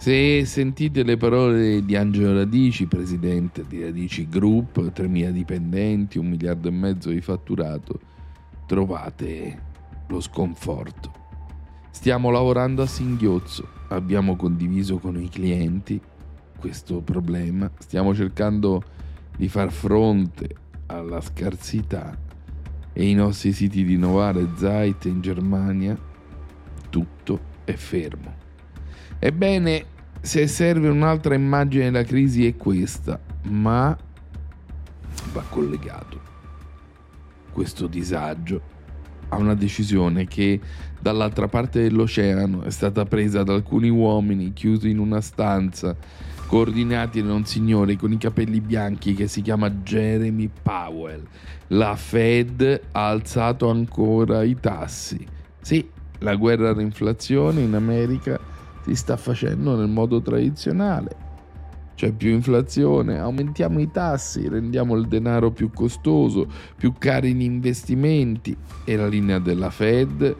Se 0.00 0.44
sentite 0.44 1.02
le 1.02 1.16
parole 1.16 1.84
di 1.84 1.96
Angelo 1.96 2.32
Radici, 2.32 2.86
presidente 2.86 3.64
di 3.66 3.82
Radici 3.82 4.28
Group, 4.28 4.78
3.000 4.92 5.30
dipendenti, 5.30 6.18
un 6.18 6.28
miliardo 6.28 6.68
e 6.68 6.70
mezzo 6.70 7.10
di 7.10 7.20
fatturato, 7.20 7.98
trovate 8.64 9.60
lo 10.06 10.20
sconforto. 10.20 11.12
Stiamo 11.90 12.30
lavorando 12.30 12.82
a 12.82 12.86
singhiozzo, 12.86 13.66
abbiamo 13.88 14.36
condiviso 14.36 14.98
con 14.98 15.20
i 15.20 15.28
clienti 15.28 16.00
questo 16.56 17.00
problema, 17.00 17.68
stiamo 17.78 18.14
cercando 18.14 18.80
di 19.36 19.48
far 19.48 19.72
fronte 19.72 20.54
alla 20.86 21.20
scarsità 21.20 22.16
e 22.92 23.08
i 23.08 23.14
nostri 23.14 23.52
siti 23.52 23.82
di 23.82 23.96
Novare 23.96 24.42
e 24.42 24.48
Zeit 24.54 25.06
in 25.06 25.20
Germania 25.20 25.98
tutto 26.88 27.40
è 27.64 27.72
fermo. 27.72 28.37
Ebbene, 29.18 29.84
se 30.20 30.46
serve 30.46 30.88
un'altra 30.88 31.34
immagine 31.34 31.84
della 31.84 32.04
crisi 32.04 32.46
è 32.46 32.56
questa, 32.56 33.18
ma 33.42 33.96
va 35.32 35.44
collegato 35.48 36.20
questo 37.52 37.88
disagio 37.88 38.76
a 39.30 39.36
una 39.36 39.54
decisione 39.54 40.26
che 40.26 40.60
dall'altra 41.00 41.48
parte 41.48 41.82
dell'oceano 41.82 42.62
è 42.62 42.70
stata 42.70 43.04
presa 43.04 43.42
da 43.42 43.54
alcuni 43.54 43.88
uomini 43.88 44.52
chiusi 44.52 44.90
in 44.90 44.98
una 44.98 45.20
stanza, 45.20 45.96
coordinati 46.46 47.20
da 47.20 47.32
un 47.32 47.44
signore 47.44 47.96
con 47.96 48.12
i 48.12 48.18
capelli 48.18 48.60
bianchi 48.60 49.14
che 49.14 49.26
si 49.26 49.42
chiama 49.42 49.70
Jeremy 49.70 50.48
Powell. 50.62 51.26
La 51.68 51.96
Fed 51.96 52.80
ha 52.92 53.08
alzato 53.08 53.68
ancora 53.68 54.44
i 54.44 54.56
tassi. 54.58 55.26
Sì, 55.60 55.86
la 56.20 56.36
guerra 56.36 56.70
all'inflazione 56.70 57.60
in 57.60 57.74
America 57.74 58.38
si 58.88 58.94
sta 58.94 59.16
facendo 59.18 59.76
nel 59.76 59.88
modo 59.88 60.22
tradizionale. 60.22 61.26
C'è 61.94 62.12
più 62.12 62.30
inflazione, 62.30 63.18
aumentiamo 63.18 63.80
i 63.80 63.90
tassi, 63.90 64.48
rendiamo 64.48 64.94
il 64.94 65.08
denaro 65.08 65.50
più 65.50 65.70
costoso, 65.70 66.46
più 66.76 66.94
cari 66.96 67.34
gli 67.34 67.42
investimenti 67.42 68.56
e 68.84 68.96
la 68.96 69.08
linea 69.08 69.40
della 69.40 69.70
Fed, 69.70 70.36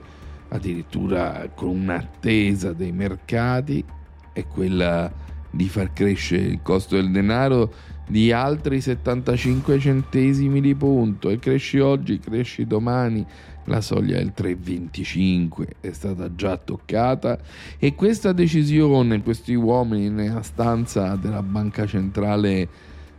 addirittura 0.48 1.50
con 1.54 1.70
un'attesa 1.70 2.72
dei 2.72 2.92
mercati, 2.92 3.84
è 4.32 4.46
quella 4.46 5.12
di 5.50 5.68
far 5.68 5.92
crescere 5.92 6.42
il 6.42 6.60
costo 6.62 6.94
del 6.94 7.10
denaro 7.10 7.72
di 8.06 8.32
altri 8.32 8.80
75 8.80 9.78
centesimi 9.78 10.60
di 10.60 10.74
punto 10.74 11.28
e 11.28 11.38
cresci 11.38 11.80
oggi, 11.80 12.18
cresci 12.18 12.66
domani, 12.66 13.26
la 13.68 13.80
soglia 13.80 14.16
del 14.16 14.32
3,25 14.36 15.66
è 15.80 15.92
stata 15.92 16.34
già 16.34 16.56
toccata 16.56 17.38
e 17.78 17.94
questa 17.94 18.32
decisione, 18.32 19.22
questi 19.22 19.54
uomini 19.54 20.10
nella 20.10 20.42
stanza 20.42 21.16
della 21.16 21.42
banca 21.42 21.86
centrale 21.86 22.68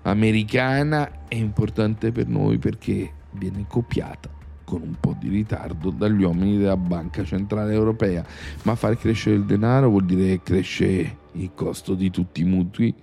americana 0.03 1.27
è 1.27 1.35
importante 1.35 2.11
per 2.11 2.27
noi 2.27 2.57
perché 2.57 3.13
viene 3.31 3.65
copiata 3.67 4.29
con 4.63 4.81
un 4.81 4.95
po' 4.99 5.15
di 5.19 5.29
ritardo 5.29 5.89
dagli 5.89 6.23
uomini 6.23 6.57
della 6.57 6.77
banca 6.77 7.23
centrale 7.23 7.73
europea. 7.73 8.25
Ma 8.63 8.75
far 8.75 8.97
crescere 8.97 9.35
il 9.35 9.45
denaro 9.45 9.89
vuol 9.89 10.05
dire 10.05 10.27
che 10.27 10.41
cresce 10.43 11.17
il 11.33 11.51
costo 11.53 11.93
di 11.93 12.09
tutti 12.09 12.41
i 12.41 12.43
mutui 12.43 12.93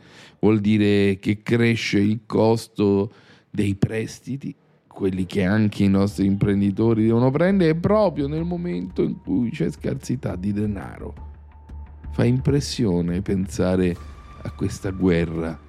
vuol 0.41 0.61
dire 0.61 1.19
che 1.19 1.43
cresce 1.43 1.99
il 1.99 2.21
costo 2.27 3.13
dei 3.51 3.75
prestiti 3.75 4.55
quelli 4.97 5.27
che 5.27 5.45
anche 5.45 5.85
i 5.85 5.89
nostri 5.89 6.25
imprenditori 6.25 7.05
devono 7.05 7.31
prendere 7.31 7.75
proprio 7.75 8.27
nel 8.29 8.45
momento 8.45 9.03
in 9.03 9.21
cui 9.21 9.51
c'è 9.51 9.71
scarsità 9.71 10.37
di 10.37 10.55
denaro. 10.55 11.13
Fa 12.13 12.25
impressione 12.25 13.21
pensare 13.21 13.95
a 14.41 14.51
questa 14.53 14.89
guerra 14.89 15.61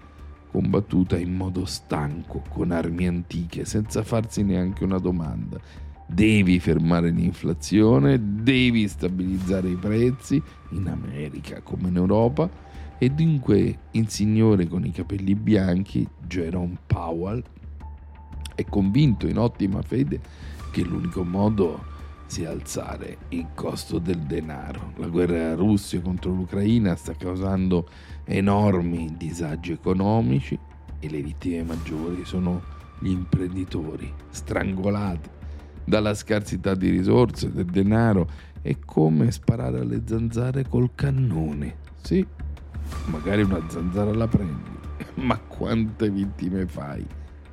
combattuta 0.50 1.18
in 1.18 1.34
modo 1.34 1.66
stanco, 1.66 2.42
con 2.48 2.72
armi 2.72 3.06
antiche, 3.06 3.66
senza 3.66 4.02
farsi 4.02 4.44
neanche 4.44 4.86
una 4.86 4.98
domanda. 4.98 5.60
Devi 6.08 6.58
fermare 6.62 7.10
l'inflazione, 7.10 8.42
devi 8.42 8.88
stabilizzare 8.88 9.68
i 9.68 9.76
prezzi 9.76 10.42
in 10.70 10.88
America 10.88 11.60
come 11.62 11.90
in 11.90 11.98
Europa 11.98 12.50
e 12.98 13.10
dunque 13.10 13.80
il 13.92 14.08
signore 14.08 14.68
con 14.68 14.86
i 14.86 14.92
capelli 14.92 15.36
bianchi, 15.36 16.08
Jerome 16.26 16.78
Powell, 16.88 17.44
è 18.58 18.66
convinto 18.66 19.28
in 19.28 19.38
ottima 19.38 19.84
fede 19.84 20.20
che 20.72 20.82
l'unico 20.82 21.24
modo 21.24 21.96
sia 22.26 22.50
alzare 22.50 23.18
il 23.30 23.46
costo 23.54 24.00
del 24.00 24.18
denaro. 24.18 24.94
La 24.96 25.08
guerra 25.08 25.54
russa 25.54 26.02
contro 26.02 26.34
l'Ucraina 26.34 26.96
sta 26.96 27.14
causando 27.14 27.88
enormi 28.26 29.14
disagi 29.16 29.74
economici 29.74 30.58
e 31.00 31.10
le 31.10 31.22
vittime 31.22 31.64
maggiori 31.64 32.26
sono 32.26 32.64
gli 33.00 33.10
imprenditori 33.10 34.12
strangolati 34.30 35.30
dalla 35.84 36.16
scarsità 36.16 36.74
di 36.74 36.90
risorse, 36.90 37.52
del 37.52 37.66
denaro. 37.66 38.28
È 38.60 38.76
come 38.84 39.30
sparare 39.30 39.82
alle 39.82 40.02
zanzare 40.04 40.68
col 40.68 40.90
cannone. 40.96 41.76
Sì, 42.02 42.26
magari 43.06 43.44
una 43.44 43.62
zanzara 43.70 44.12
la 44.14 44.28
prendi, 44.28 44.72
ma 45.22 45.38
quante 45.38 46.10
vittime 46.10 46.66
fai? 46.66 47.06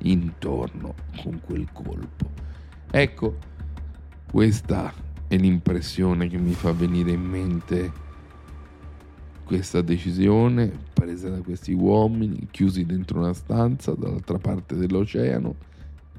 Intorno 0.05 0.93
con 1.21 1.39
quel 1.43 1.67
colpo. 1.71 2.29
Ecco, 2.91 3.37
questa 4.31 4.93
è 5.27 5.35
l'impressione 5.37 6.27
che 6.27 6.37
mi 6.37 6.53
fa 6.53 6.71
venire 6.71 7.11
in 7.11 7.23
mente 7.23 8.03
questa 9.43 9.81
decisione 9.81 10.71
presa 10.93 11.29
da 11.29 11.39
questi 11.41 11.71
uomini 11.71 12.47
chiusi 12.49 12.83
dentro 12.85 13.19
una 13.19 13.33
stanza 13.33 13.93
dall'altra 13.93 14.39
parte 14.39 14.75
dell'oceano 14.75 15.55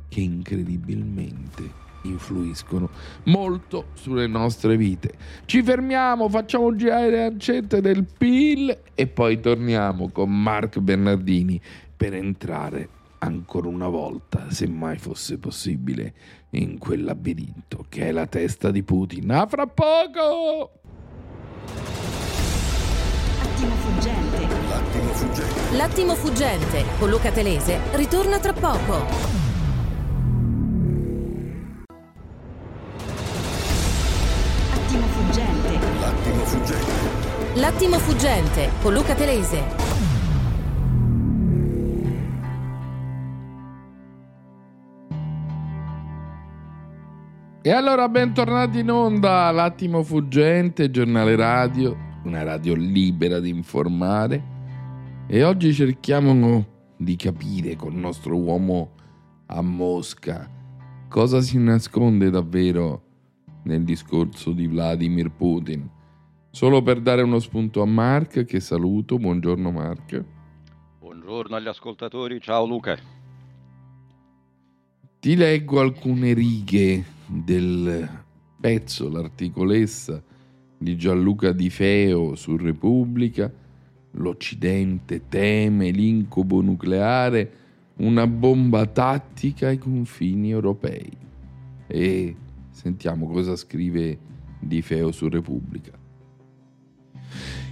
che 0.09 0.21
incredibilmente 0.21 1.85
influiscono 2.03 2.89
molto 3.25 3.87
sulle 3.95 4.29
nostre 4.29 4.77
vite. 4.77 5.13
Ci 5.45 5.63
fermiamo, 5.63 6.29
facciamo 6.29 6.75
girare 6.77 7.11
le 7.11 7.25
ancette 7.25 7.81
del 7.81 8.05
PIL 8.05 8.79
e 8.95 9.07
poi 9.09 9.41
torniamo 9.41 10.09
con 10.11 10.31
Mark 10.43 10.79
Bernardini 10.79 11.61
per 11.97 12.15
entrare 12.15 12.89
ancora 13.19 13.69
una 13.69 13.89
volta, 13.89 14.51
se 14.51 14.67
mai 14.67 14.99
fosse 14.99 15.39
possibile, 15.39 16.15
in 16.51 16.79
quel 16.79 17.05
labirinto 17.05 17.85
che 17.89 18.09
è 18.09 18.13
la 18.13 18.27
testa 18.27 18.71
di 18.71 18.83
Putin. 18.83 19.31
A 19.31 19.47
fra 19.47 19.67
poco! 19.67 20.71
Attimo 23.43 23.75
fuggente. 23.77 24.47
L'attimo 24.69 25.13
fuggente. 25.13 25.77
L'attimo 25.77 26.15
fuggente 26.15 26.85
con 26.99 27.09
Luca 27.11 27.31
Telese 27.31 27.81
ritorna 27.93 28.39
tra 28.39 28.53
poco. 28.53 28.95
Attimo 34.73 35.07
fuggente. 35.07 35.79
L'attimo 36.01 36.45
fuggente. 36.45 37.55
L'attimo 37.55 37.99
fuggente 37.99 38.71
con 38.83 38.93
Luca 38.93 39.15
Telese. 39.15 40.06
E 47.67 47.73
allora 47.73 48.09
bentornati 48.09 48.79
in 48.79 48.93
onda, 48.93 49.51
l'attimo 49.51 50.05
fuggente, 50.05 50.89
giornale 50.89 51.35
radio, 51.35 51.97
una 52.23 52.45
radio 52.45 52.77
libera 52.77 53.41
di 53.41 53.49
informare. 53.49 54.41
E 55.27 55.43
oggi 55.43 55.75
cerchiamo 55.75 56.65
di 56.97 57.17
capire 57.17 57.75
col 57.75 57.95
nostro 57.95 58.37
uomo 58.37 58.93
a 59.47 59.63
Mosca 59.63 60.49
cosa 61.09 61.41
si 61.41 61.59
nasconde 61.59 62.31
davvero 62.31 63.03
nel 63.65 63.83
discorso 63.83 64.53
di 64.53 64.69
Vladimir 64.69 65.33
Putin. 65.33 65.91
Solo 66.53 66.83
per 66.83 67.01
dare 67.01 67.23
uno 67.23 67.41
spunto 67.41 67.83
a 67.83 67.87
Mark, 67.87 68.45
che 68.45 68.61
saluto, 68.61 69.19
buongiorno 69.19 69.73
Mark. 69.73 70.25
Buongiorno 71.01 71.57
agli 71.57 71.67
ascoltatori, 71.67 72.41
ciao 72.41 72.65
Luca. 72.65 73.16
Ti 75.27 75.35
leggo 75.35 75.81
alcune 75.81 76.35
righe 76.35 77.05
del 77.27 78.09
pezzo, 78.61 79.09
l'articolessa 79.09 80.23
di 80.79 80.97
Gianluca 80.97 81.51
Di 81.51 81.69
Feo 81.69 82.37
su 82.37 82.57
Repubblica. 82.57 83.53
L'Occidente 84.13 85.27
teme 85.29 85.91
l'incubo 85.91 86.61
nucleare, 86.61 87.53
una 87.97 88.29
bomba 88.29 88.87
tattica 88.87 89.67
ai 89.67 89.79
confini 89.79 90.51
europei. 90.51 91.11
E 91.89 92.37
sentiamo 92.71 93.27
cosa 93.27 93.57
scrive 93.57 94.17
Di 94.61 94.81
Feo 94.81 95.11
su 95.11 95.29
Repubblica. 95.29 95.91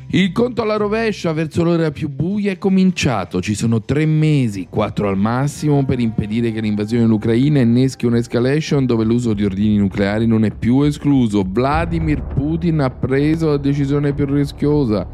Il 0.08 0.30
conto 0.32 0.62
alla 0.62 0.76
rovescia 0.76 1.32
verso 1.32 1.64
l'ora 1.64 1.90
più 1.90 2.08
buia 2.08 2.52
è 2.52 2.58
cominciato. 2.58 3.40
Ci 3.40 3.54
sono 3.54 3.80
tre 3.80 4.06
mesi, 4.06 4.68
quattro 4.70 5.08
al 5.08 5.16
massimo, 5.16 5.84
per 5.84 5.98
impedire 5.98 6.52
che 6.52 6.60
l'invasione 6.60 7.02
dell'Ucraina 7.02 7.60
inneschi 7.60 8.06
un'escalation 8.06 8.86
dove 8.86 9.04
l'uso 9.04 9.32
di 9.34 9.44
ordini 9.44 9.76
nucleari 9.76 10.26
non 10.26 10.44
è 10.44 10.52
più 10.52 10.82
escluso. 10.82 11.44
Vladimir 11.44 12.22
Putin 12.22 12.80
ha 12.80 12.90
preso 12.90 13.48
la 13.48 13.56
decisione 13.56 14.12
più 14.12 14.26
rischiosa 14.26 15.04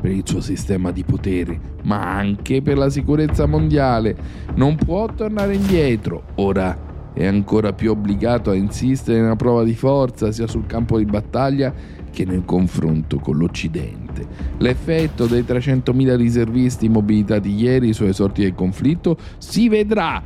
per 0.00 0.10
il 0.10 0.22
suo 0.24 0.40
sistema 0.40 0.90
di 0.90 1.04
potere, 1.04 1.58
ma 1.84 2.16
anche 2.16 2.60
per 2.60 2.76
la 2.76 2.90
sicurezza 2.90 3.46
mondiale. 3.46 4.14
Non 4.56 4.74
può 4.74 5.06
tornare 5.14 5.54
indietro. 5.54 6.24
Ora 6.34 6.90
è 7.12 7.26
ancora 7.26 7.72
più 7.72 7.90
obbligato 7.90 8.50
a 8.50 8.54
insistere 8.54 9.20
nella 9.20 9.36
prova 9.36 9.64
di 9.64 9.74
forza 9.74 10.32
sia 10.32 10.46
sul 10.46 10.66
campo 10.66 10.98
di 10.98 11.04
battaglia 11.04 11.72
che 12.10 12.24
nel 12.24 12.44
confronto 12.44 13.18
con 13.18 13.36
l'Occidente. 13.36 14.26
L'effetto 14.58 15.26
dei 15.26 15.42
300.000 15.42 16.16
riservisti 16.16 16.88
mobilitati 16.88 17.50
ieri 17.50 17.92
sui 17.92 18.12
sorti 18.12 18.42
del 18.42 18.54
conflitto 18.54 19.16
si 19.38 19.68
vedrà 19.68 20.22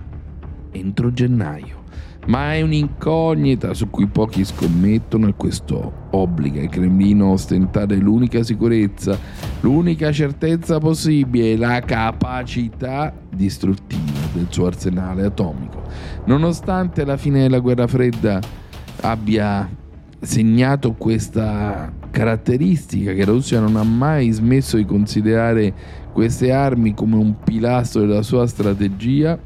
entro 0.73 1.13
gennaio. 1.13 1.76
Ma 2.27 2.55
è 2.55 2.63
un'incognita 2.63 3.73
su 3.73 3.89
cui 3.89 4.07
pochi 4.07 4.45
scommettono 4.45 5.29
e 5.29 5.35
questo 5.37 6.09
obbliga 6.11 6.61
il 6.61 6.69
Cremlino 6.69 7.27
a 7.27 7.33
ostentare 7.33 7.97
l'unica 7.97 8.43
sicurezza, 8.43 9.17
l'unica 9.61 10.11
certezza 10.11 10.79
possibile, 10.79 11.57
la 11.57 11.81
capacità 11.81 13.15
distruttiva 13.33 14.27
del 14.33 14.47
suo 14.49 14.67
arsenale 14.67 15.25
atomico. 15.25 15.83
Nonostante 16.25 17.05
la 17.05 17.17
fine 17.17 17.43
della 17.43 17.61
guerra 17.61 17.87
fredda 17.87 18.41
abbia 19.03 19.69
segnato 20.21 20.95
questa 20.95 21.93
caratteristica 22.11 23.13
che 23.13 23.25
la 23.25 23.33
Russia 23.33 23.61
non 23.61 23.77
ha 23.77 23.85
mai 23.85 24.31
smesso 24.31 24.77
di 24.77 24.85
considerare 24.85 25.73
queste 26.13 26.51
armi 26.51 26.95
come 26.95 27.17
un 27.17 27.37
pilastro 27.45 28.01
della 28.01 28.23
sua 28.23 28.47
strategia. 28.47 29.39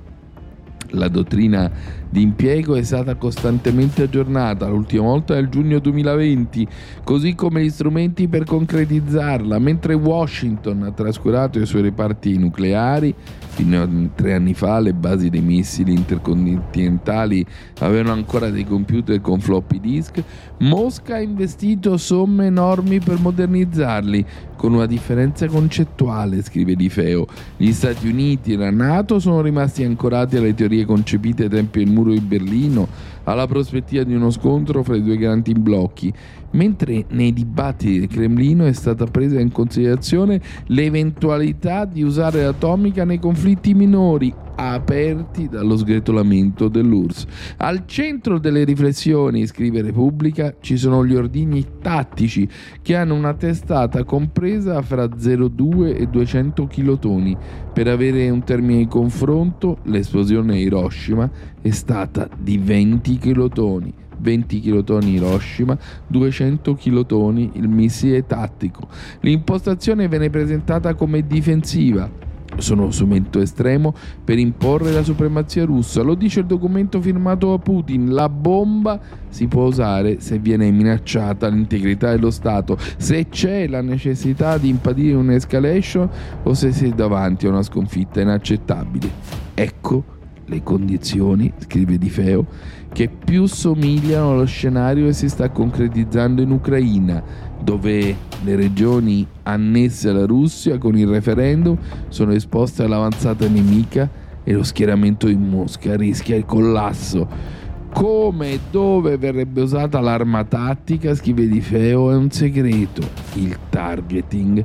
La 0.93 1.09
dottrina 1.09 1.71
di 2.13 2.23
impiego 2.23 2.75
è 2.75 2.83
stata 2.83 3.15
costantemente 3.15 4.03
aggiornata, 4.03 4.67
l'ultima 4.67 5.05
volta 5.05 5.35
nel 5.35 5.49
giugno 5.49 5.79
2020, 5.79 6.67
così 7.05 7.37
come 7.37 7.63
gli 7.63 7.71
strumenti 7.71 8.27
per 8.27 8.43
concretizzarla, 8.43 9.61
mentre 9.61 9.95
Washington 9.95 10.83
ha 10.83 10.91
trascurato 10.91 11.61
i 11.61 11.67
suoi 11.67 11.83
reparti 11.83 12.37
nucleari. 12.37 13.15
Fino 13.51 13.83
a 13.83 13.89
tre 14.15 14.35
anni 14.35 14.55
fa 14.55 14.79
le 14.81 14.95
basi 14.95 15.29
dei 15.29 15.41
missili 15.41 15.93
intercontinentali 15.93 17.45
avevano 17.81 18.13
ancora 18.13 18.49
dei 18.49 18.65
computer 18.65 19.21
con 19.21 19.41
floppy 19.41 19.81
disk. 19.81 20.23
Mosca 20.59 21.17
ha 21.17 21.21
investito 21.21 21.97
somme 21.97 22.47
enormi 22.47 23.01
per 23.01 23.19
modernizzarli, 23.19 24.25
con 24.57 24.73
una 24.75 24.87
differenza 24.87 25.47
concettuale, 25.47 26.43
scrive 26.43 26.75
Di 26.75 26.89
Feo. 26.89 27.27
Gli 27.57 27.73
Stati 27.73 28.09
Uniti 28.09 28.53
e 28.53 28.57
la 28.57 28.71
Nato 28.71 29.19
sono 29.19 29.41
rimasti 29.41 29.85
ancorati 29.85 30.37
alle 30.37 30.55
teorie 30.55 30.85
concepite 30.85 31.45
ai 31.45 31.49
tempi 31.49 31.85
del 31.85 31.93
di 32.09 32.21
Berlino, 32.21 32.89
alla 33.25 33.47
prospettiva 33.47 34.03
di 34.03 34.15
uno 34.15 34.31
scontro 34.31 34.83
fra 34.83 34.97
i 34.97 35.03
due 35.03 35.17
grandi 35.17 35.53
blocchi, 35.53 36.13
mentre 36.53 37.05
nei 37.09 37.33
dibattiti 37.33 38.01
del 38.01 38.09
Cremlino 38.09 38.65
è 38.65 38.73
stata 38.73 39.05
presa 39.05 39.39
in 39.39 39.53
considerazione 39.53 40.41
l'eventualità 40.67 41.85
di 41.85 42.03
usare 42.03 42.43
l'atomica 42.43 43.05
nei 43.05 43.19
conflitti 43.19 43.75
minori 43.75 44.35
aperti 44.69 45.49
dallo 45.49 45.75
sgretolamento 45.75 46.69
dell'URSS. 46.69 47.27
Al 47.59 47.87
centro 47.87 48.39
delle 48.39 48.65
riflessioni, 48.65 49.47
scrive 49.47 49.81
Repubblica, 49.81 50.55
ci 50.61 50.77
sono 50.77 51.07
gli 51.07 51.15
ordigni 51.15 51.65
tattici 51.81 52.47
che 52.83 52.95
hanno 52.95 53.15
una 53.15 53.33
testata 53.33 54.05
compresa 54.05 54.83
fra 54.83 55.05
0,2 55.05 55.97
e 55.97 56.07
200 56.07 56.67
kilotoni. 56.67 57.37
Per 57.73 57.89
avere 57.89 58.29
un 58.29 58.45
termine 58.45 58.81
di 58.81 58.87
confronto, 58.87 59.79
l'esplosione 59.85 60.57
di 60.57 60.63
Hiroshima 60.63 61.31
è 61.63 61.71
stata 61.71 62.29
di 62.39 62.59
20 62.59 63.17
kilotoni. 63.17 63.95
20 64.21 64.61
kilotoni 64.61 65.15
Hiroshima, 65.15 65.79
200 66.07 66.75
kilotoni 66.75 67.53
il 67.55 67.69
missile 67.69 68.27
tattico. 68.27 68.89
L'impostazione 69.21 70.09
viene 70.09 70.29
presentata 70.29 70.93
come 70.93 71.27
difensiva, 71.27 72.29
sono 72.57 72.91
strumento 72.91 73.41
estremo 73.41 73.95
per 74.25 74.39
imporre 74.39 74.93
la 74.93 75.03
supremazia 75.03 75.65
russa. 75.65 76.03
Lo 76.03 76.15
dice 76.15 76.41
il 76.41 76.47
documento 76.47 77.01
firmato 77.01 77.51
da 77.51 77.59
Putin. 77.59 78.13
La 78.13 78.29
bomba 78.29 79.01
si 79.29 79.47
può 79.47 79.67
usare 79.67 80.21
se 80.21 80.39
viene 80.39 80.71
minacciata 80.71 81.49
l'integrità 81.49 82.11
dello 82.11 82.31
Stato, 82.31 82.77
se 82.97 83.29
c'è 83.29 83.67
la 83.69 83.81
necessità 83.81 84.59
di 84.59 84.69
impedire 84.69 85.17
un'escalation 85.17 86.09
o 86.43 86.55
se 86.55 86.73
si 86.73 86.87
è 86.87 86.91
davanti 86.91 87.47
a 87.47 87.51
una 87.51 87.63
sconfitta 87.63 88.21
inaccettabile. 88.21 89.11
Ecco 89.55 90.19
le 90.51 90.63
condizioni, 90.63 91.53
scrive 91.59 91.97
Di 91.97 92.11
Feo, 92.11 92.45
che 92.93 93.09
più 93.09 93.47
somigliano 93.47 94.33
allo 94.33 94.47
scenario 94.47 95.07
che 95.07 95.13
si 95.13 95.29
sta 95.29 95.49
concretizzando 95.51 96.43
in 96.43 96.51
Ucraina, 96.51 97.23
dove 97.63 98.17
le 98.43 98.57
regioni 98.57 99.27
annesse 99.43 100.09
alla 100.09 100.27
Russia 100.27 100.79
con 100.79 100.97
il 100.97 101.07
referendum 101.07 101.77
sono 102.09 102.33
esposte 102.33 102.83
all'avanzata 102.83 103.49
nemica 103.49 104.09
e 104.43 104.53
lo 104.53 104.63
schieramento 104.63 105.27
di 105.27 105.37
Mosca 105.37 105.97
rischia 105.97 106.37
il 106.37 106.47
collasso. 106.47 107.59
Come 107.93 108.53
e 108.53 108.61
dove 108.71 109.17
verrebbe 109.17 109.63
usata 109.63 110.01
l'arma 110.01 110.45
tattica, 110.45 111.15
scrive 111.15 111.49
Di 111.49 111.61
Feo, 111.61 112.11
è 112.11 112.15
un 112.15 112.31
segreto, 112.31 113.03
il 113.35 113.57
targeting, 113.69 114.65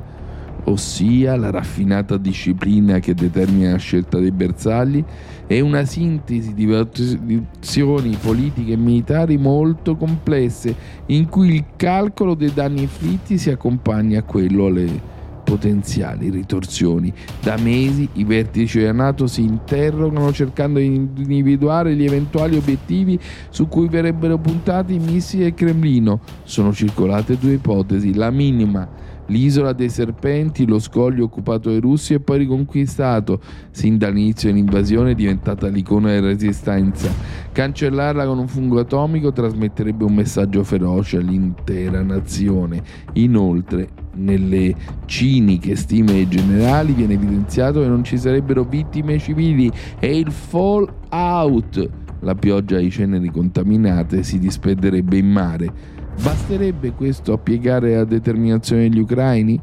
ossia 0.66 1.36
la 1.36 1.50
raffinata 1.50 2.16
disciplina 2.16 2.98
che 2.98 3.14
determina 3.14 3.72
la 3.72 3.76
scelta 3.76 4.18
dei 4.18 4.32
bersagli 4.32 5.04
è 5.46 5.60
una 5.60 5.84
sintesi 5.84 6.54
di 6.54 6.66
valutazioni 6.66 8.16
politiche 8.20 8.72
e 8.72 8.76
militari 8.76 9.36
molto 9.36 9.96
complesse, 9.96 10.74
in 11.06 11.28
cui 11.28 11.54
il 11.54 11.64
calcolo 11.76 12.34
dei 12.34 12.52
danni 12.52 12.82
inflitti 12.82 13.38
si 13.38 13.50
accompagna 13.50 14.18
a 14.18 14.22
quello 14.22 14.66
alle 14.66 15.14
potenziali 15.44 16.30
ritorsioni. 16.30 17.12
Da 17.40 17.56
mesi 17.56 18.08
i 18.14 18.24
vertici 18.24 18.80
della 18.80 18.90
Nato 18.90 19.28
si 19.28 19.42
interrogano 19.42 20.32
cercando 20.32 20.80
di 20.80 20.86
individuare 20.86 21.94
gli 21.94 22.04
eventuali 22.04 22.56
obiettivi 22.56 23.16
su 23.50 23.68
cui 23.68 23.86
verrebbero 23.86 24.38
puntati 24.38 24.94
i 24.94 24.98
missili 24.98 25.44
del 25.44 25.54
Cremlino. 25.54 26.18
Sono 26.42 26.72
circolate 26.72 27.38
due 27.38 27.52
ipotesi, 27.52 28.14
la 28.14 28.30
minima 28.30 29.05
L'isola 29.26 29.72
dei 29.72 29.88
serpenti, 29.88 30.66
lo 30.66 30.78
scoglio 30.78 31.24
occupato 31.24 31.70
dai 31.70 31.80
russi 31.80 32.14
e 32.14 32.20
poi 32.20 32.38
riconquistato. 32.38 33.40
Sin 33.70 33.98
dall'inizio 33.98 34.50
dell'invasione 34.50 35.12
è 35.12 35.14
diventata 35.14 35.66
l'icona 35.68 36.10
della 36.10 36.28
resistenza. 36.28 37.10
Cancellarla 37.52 38.24
con 38.24 38.38
un 38.38 38.46
fungo 38.46 38.78
atomico 38.78 39.32
trasmetterebbe 39.32 40.04
un 40.04 40.14
messaggio 40.14 40.62
feroce 40.62 41.16
all'intera 41.16 42.02
nazione. 42.02 42.82
Inoltre, 43.14 43.88
nelle 44.14 44.74
ciniche 45.06 45.76
stime 45.76 46.28
generali 46.28 46.92
viene 46.92 47.14
evidenziato 47.14 47.80
che 47.80 47.88
non 47.88 48.04
ci 48.04 48.16
sarebbero 48.16 48.64
vittime 48.64 49.18
civili 49.18 49.70
e 49.98 50.18
il 50.18 50.30
fallout, 50.30 51.90
la 52.20 52.34
pioggia 52.34 52.78
di 52.78 52.90
ceneri 52.90 53.30
contaminate, 53.30 54.22
si 54.22 54.38
disperderebbe 54.38 55.16
in 55.16 55.30
mare. 55.30 55.72
Basterebbe 56.22 56.92
questo 56.92 57.34
a 57.34 57.38
piegare 57.38 57.94
la 57.94 58.04
determinazione 58.04 58.88
degli 58.88 58.98
ucraini? 58.98 59.60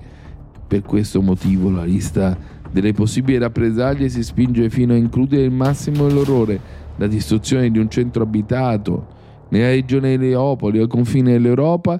Per 0.67 0.81
questo 0.83 1.21
motivo 1.21 1.69
la 1.69 1.83
lista 1.83 2.37
delle 2.71 2.93
possibili 2.93 3.37
rappresaglie 3.37 4.09
si 4.09 4.23
spinge 4.23 4.69
fino 4.69 4.93
a 4.93 4.97
includere 4.97 5.43
il 5.43 5.51
massimo 5.51 6.07
dell'orrore, 6.07 6.59
la 6.95 7.07
distruzione 7.07 7.69
di 7.69 7.79
un 7.79 7.89
centro 7.89 8.23
abitato 8.23 9.07
nella 9.49 9.69
regione 9.69 10.17
di 10.17 10.29
Leopoli, 10.29 10.79
al 10.79 10.87
confine 10.87 11.33
dell'Europa, 11.33 11.99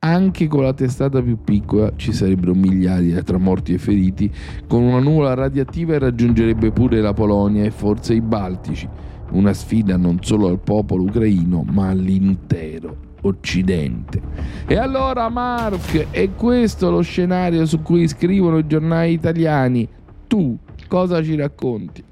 anche 0.00 0.46
con 0.46 0.62
la 0.62 0.74
testata 0.74 1.22
più 1.22 1.38
piccola 1.42 1.92
ci 1.96 2.12
sarebbero 2.12 2.54
migliaia 2.54 3.22
tra 3.22 3.38
morti 3.38 3.74
e 3.74 3.78
feriti, 3.78 4.30
con 4.66 4.82
una 4.82 5.00
nuvola 5.00 5.34
radioattiva 5.34 5.98
raggiungerebbe 5.98 6.70
pure 6.70 7.00
la 7.00 7.12
Polonia 7.12 7.64
e 7.64 7.70
forse 7.70 8.14
i 8.14 8.20
Baltici, 8.20 8.88
una 9.30 9.52
sfida 9.52 9.96
non 9.96 10.18
solo 10.20 10.48
al 10.48 10.58
popolo 10.58 11.04
ucraino 11.04 11.64
ma 11.68 11.88
all'intero 11.88 13.10
Occidente. 13.22 14.20
E 14.66 14.76
allora 14.76 15.28
Mark, 15.28 16.10
è 16.10 16.30
questo 16.34 16.90
lo 16.90 17.00
scenario 17.02 17.64
su 17.66 17.80
cui 17.82 18.06
scrivono 18.08 18.58
i 18.58 18.66
giornali 18.66 19.12
italiani. 19.12 19.88
Tu 20.26 20.56
cosa 20.88 21.22
ci 21.22 21.34
racconti? 21.36 22.04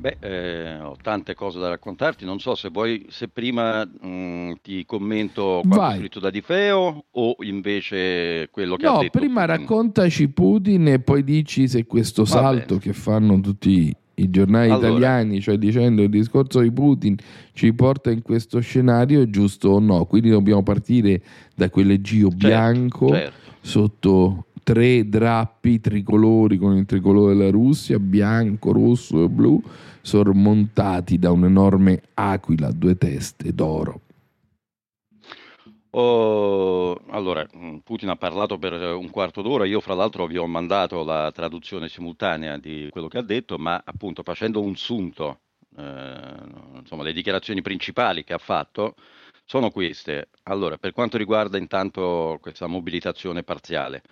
Beh, 0.00 0.16
eh, 0.20 0.78
ho 0.80 0.94
tante 1.02 1.34
cose 1.34 1.58
da 1.58 1.68
raccontarti, 1.70 2.24
non 2.24 2.38
so 2.38 2.54
se 2.54 2.68
vuoi, 2.68 3.06
se 3.08 3.26
prima 3.26 3.84
mh, 3.84 4.52
ti 4.62 4.84
commento 4.86 5.58
quanto 5.62 5.76
Vai. 5.76 5.96
scritto 5.98 6.20
da 6.20 6.30
Di 6.30 6.40
Feo 6.40 7.06
o 7.10 7.36
invece 7.40 8.48
quello 8.52 8.76
che 8.76 8.86
ha 8.86 8.92
No, 8.92 8.98
detto 9.00 9.18
prima 9.18 9.40
Putin. 9.44 9.56
raccontaci 9.56 10.28
Putin 10.28 10.86
e 10.86 10.98
poi 11.00 11.24
dici 11.24 11.66
se 11.66 11.84
questo 11.84 12.22
Va 12.22 12.28
salto 12.28 12.66
bene. 12.76 12.80
che 12.80 12.92
fanno 12.92 13.40
tutti 13.40 13.92
i 14.18 14.30
giornali 14.30 14.70
Allora. 14.70 14.88
italiani, 14.88 15.40
cioè 15.40 15.56
dicendo 15.56 16.02
il 16.02 16.10
discorso 16.10 16.60
di 16.60 16.70
Putin 16.70 17.16
ci 17.52 17.72
porta 17.72 18.10
in 18.10 18.22
questo 18.22 18.60
scenario, 18.60 19.22
è 19.22 19.28
giusto 19.28 19.70
o 19.70 19.78
no? 19.78 20.04
Quindi 20.04 20.30
dobbiamo 20.30 20.62
partire 20.62 21.22
da 21.54 21.70
quell'Egio 21.70 22.28
bianco 22.28 23.08
certo. 23.08 23.52
sotto 23.60 24.44
tre 24.62 25.08
drappi 25.08 25.80
tricolori 25.80 26.58
con 26.58 26.76
il 26.76 26.84
tricolore 26.84 27.34
della 27.34 27.50
Russia, 27.50 27.98
bianco, 27.98 28.72
rosso 28.72 29.24
e 29.24 29.28
blu, 29.28 29.62
sormontati 30.02 31.18
da 31.18 31.30
un'enorme 31.30 32.02
aquila 32.14 32.68
a 32.68 32.72
due 32.72 32.96
teste 32.96 33.54
d'oro. 33.54 34.02
Oh, 35.90 36.94
allora, 37.08 37.46
mh, 37.50 37.78
Putin 37.78 38.10
ha 38.10 38.16
parlato 38.16 38.58
per 38.58 38.74
eh, 38.74 38.90
un 38.92 39.08
quarto 39.10 39.40
d'ora, 39.40 39.64
io 39.64 39.80
fra 39.80 39.94
l'altro 39.94 40.26
vi 40.26 40.36
ho 40.36 40.46
mandato 40.46 41.02
la 41.02 41.30
traduzione 41.32 41.88
simultanea 41.88 42.58
di 42.58 42.88
quello 42.90 43.08
che 43.08 43.18
ha 43.18 43.22
detto, 43.22 43.56
ma 43.58 43.80
appunto 43.84 44.22
facendo 44.22 44.60
un 44.60 44.76
sunto, 44.76 45.40
eh, 45.78 46.34
insomma, 46.78 47.02
le 47.02 47.12
dichiarazioni 47.14 47.62
principali 47.62 48.22
che 48.22 48.34
ha 48.34 48.38
fatto 48.38 48.96
sono 49.46 49.70
queste. 49.70 50.28
Allora, 50.44 50.76
per 50.76 50.92
quanto 50.92 51.16
riguarda 51.16 51.56
intanto 51.56 52.36
questa 52.40 52.66
mobilitazione 52.66 53.42
parziale, 53.42 54.02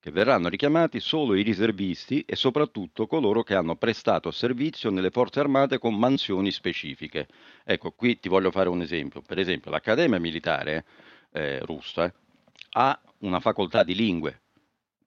che 0.00 0.10
verranno 0.12 0.48
richiamati 0.48 1.00
solo 1.00 1.34
i 1.34 1.42
riservisti 1.42 2.22
e 2.22 2.36
soprattutto 2.36 3.06
coloro 3.06 3.42
che 3.42 3.54
hanno 3.54 3.74
prestato 3.76 4.30
servizio 4.30 4.90
nelle 4.90 5.10
forze 5.10 5.40
armate 5.40 5.78
con 5.78 5.96
mansioni 5.98 6.50
specifiche. 6.52 7.26
Ecco, 7.64 7.90
qui 7.92 8.18
ti 8.20 8.28
voglio 8.28 8.50
fare 8.52 8.68
un 8.68 8.80
esempio. 8.80 9.20
Per 9.22 9.38
esempio, 9.38 9.70
l'Accademia 9.70 10.20
Militare 10.20 10.84
eh, 11.38 11.58
russa 11.60 12.04
eh, 12.06 12.12
ha 12.72 13.00
una 13.20 13.40
facoltà 13.40 13.82
di 13.82 13.94
lingue. 13.94 14.42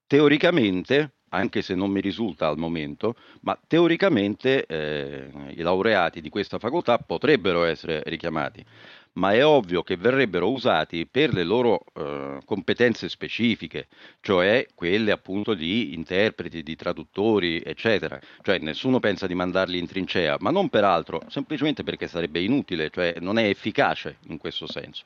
Teoricamente, 0.08 1.14
anche 1.30 1.62
se 1.62 1.76
non 1.76 1.92
mi 1.92 2.02
risulta 2.02 2.48
al 2.48 2.58
momento, 2.58 3.16
ma 3.42 3.58
teoricamente 3.68 4.66
eh, 4.66 5.30
i 5.56 5.62
laureati 5.62 6.22
di 6.22 6.30
questa 6.30 6.60
facoltà 6.60 6.98
potrebbero 6.98 7.64
essere 7.64 8.02
richiamati. 8.06 8.66
ma 9.14 9.34
è 9.34 9.46
ovvio 9.46 9.84
che 9.84 9.98
verrebbero 9.98 10.50
usati 10.50 11.06
per 11.06 11.34
le 11.34 11.44
loro 11.44 11.84
eh, 11.94 12.40
competenze 12.46 13.10
specifiche, 13.10 13.88
cioè 14.22 14.66
quelle 14.74 15.12
appunto 15.12 15.54
di 15.54 15.94
interpreti, 15.94 16.64
di 16.64 16.76
traduttori, 16.76 17.62
eccetera. 17.62 18.20
Cioè 18.42 18.60
nessuno 18.60 19.00
pensa 19.00 19.28
di 19.28 19.34
mandarli 19.36 19.78
in 19.78 19.88
trincea, 19.88 20.38
ma 20.40 20.52
non 20.52 20.70
per 20.70 20.84
altro, 20.86 21.22
semplicemente 21.28 21.84
perché 21.84 22.08
sarebbe 22.08 22.42
inutile, 22.42 22.90
cioè 22.90 23.16
non 23.20 23.38
è 23.38 23.48
efficace 23.48 24.18
in 24.28 24.38
questo 24.38 24.68
senso. 24.68 25.06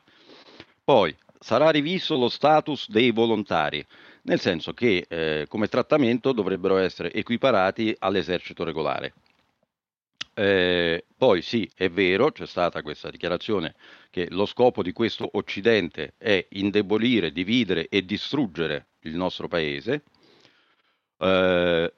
Poi 0.85 1.17
sarà 1.39 1.71
rivisto 1.71 2.15
lo 2.15 2.29
status 2.29 2.89
dei 2.89 3.09
volontari, 3.09 3.83
nel 4.25 4.39
senso 4.39 4.71
che 4.71 5.07
eh, 5.09 5.47
come 5.49 5.67
trattamento 5.67 6.31
dovrebbero 6.31 6.77
essere 6.77 7.11
equiparati 7.11 7.95
all'esercito 7.97 8.63
regolare. 8.63 9.13
Eh, 10.35 11.05
poi 11.17 11.41
sì, 11.41 11.67
è 11.73 11.89
vero, 11.89 12.31
c'è 12.31 12.45
stata 12.45 12.83
questa 12.83 13.09
dichiarazione 13.09 13.73
che 14.11 14.27
lo 14.29 14.45
scopo 14.45 14.83
di 14.83 14.91
questo 14.91 15.27
Occidente 15.33 16.13
è 16.19 16.45
indebolire, 16.49 17.31
dividere 17.31 17.87
e 17.89 18.05
distruggere 18.05 18.89
il 19.01 19.15
nostro 19.15 19.47
paese. 19.47 20.03
Eh, 21.17 21.93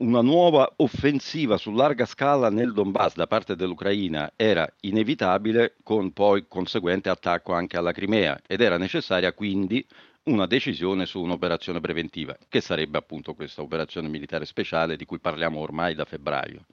una 0.00 0.20
nuova 0.20 0.70
offensiva 0.76 1.56
su 1.56 1.72
larga 1.72 2.04
scala 2.04 2.50
nel 2.50 2.72
Donbass 2.72 3.14
da 3.14 3.26
parte 3.26 3.56
dell'Ucraina 3.56 4.32
era 4.36 4.70
inevitabile 4.80 5.76
con 5.82 6.12
poi 6.12 6.46
conseguente 6.46 7.08
attacco 7.08 7.52
anche 7.52 7.76
alla 7.76 7.92
Crimea 7.92 8.40
ed 8.46 8.60
era 8.60 8.76
necessaria 8.76 9.32
quindi 9.32 9.84
una 10.24 10.46
decisione 10.46 11.06
su 11.06 11.20
un'operazione 11.20 11.80
preventiva, 11.80 12.36
che 12.48 12.60
sarebbe 12.60 12.98
appunto 12.98 13.34
questa 13.34 13.62
operazione 13.62 14.08
militare 14.08 14.44
speciale 14.44 14.96
di 14.96 15.06
cui 15.06 15.18
parliamo 15.18 15.58
ormai 15.58 15.94
da 15.94 16.04
febbraio. 16.04 16.66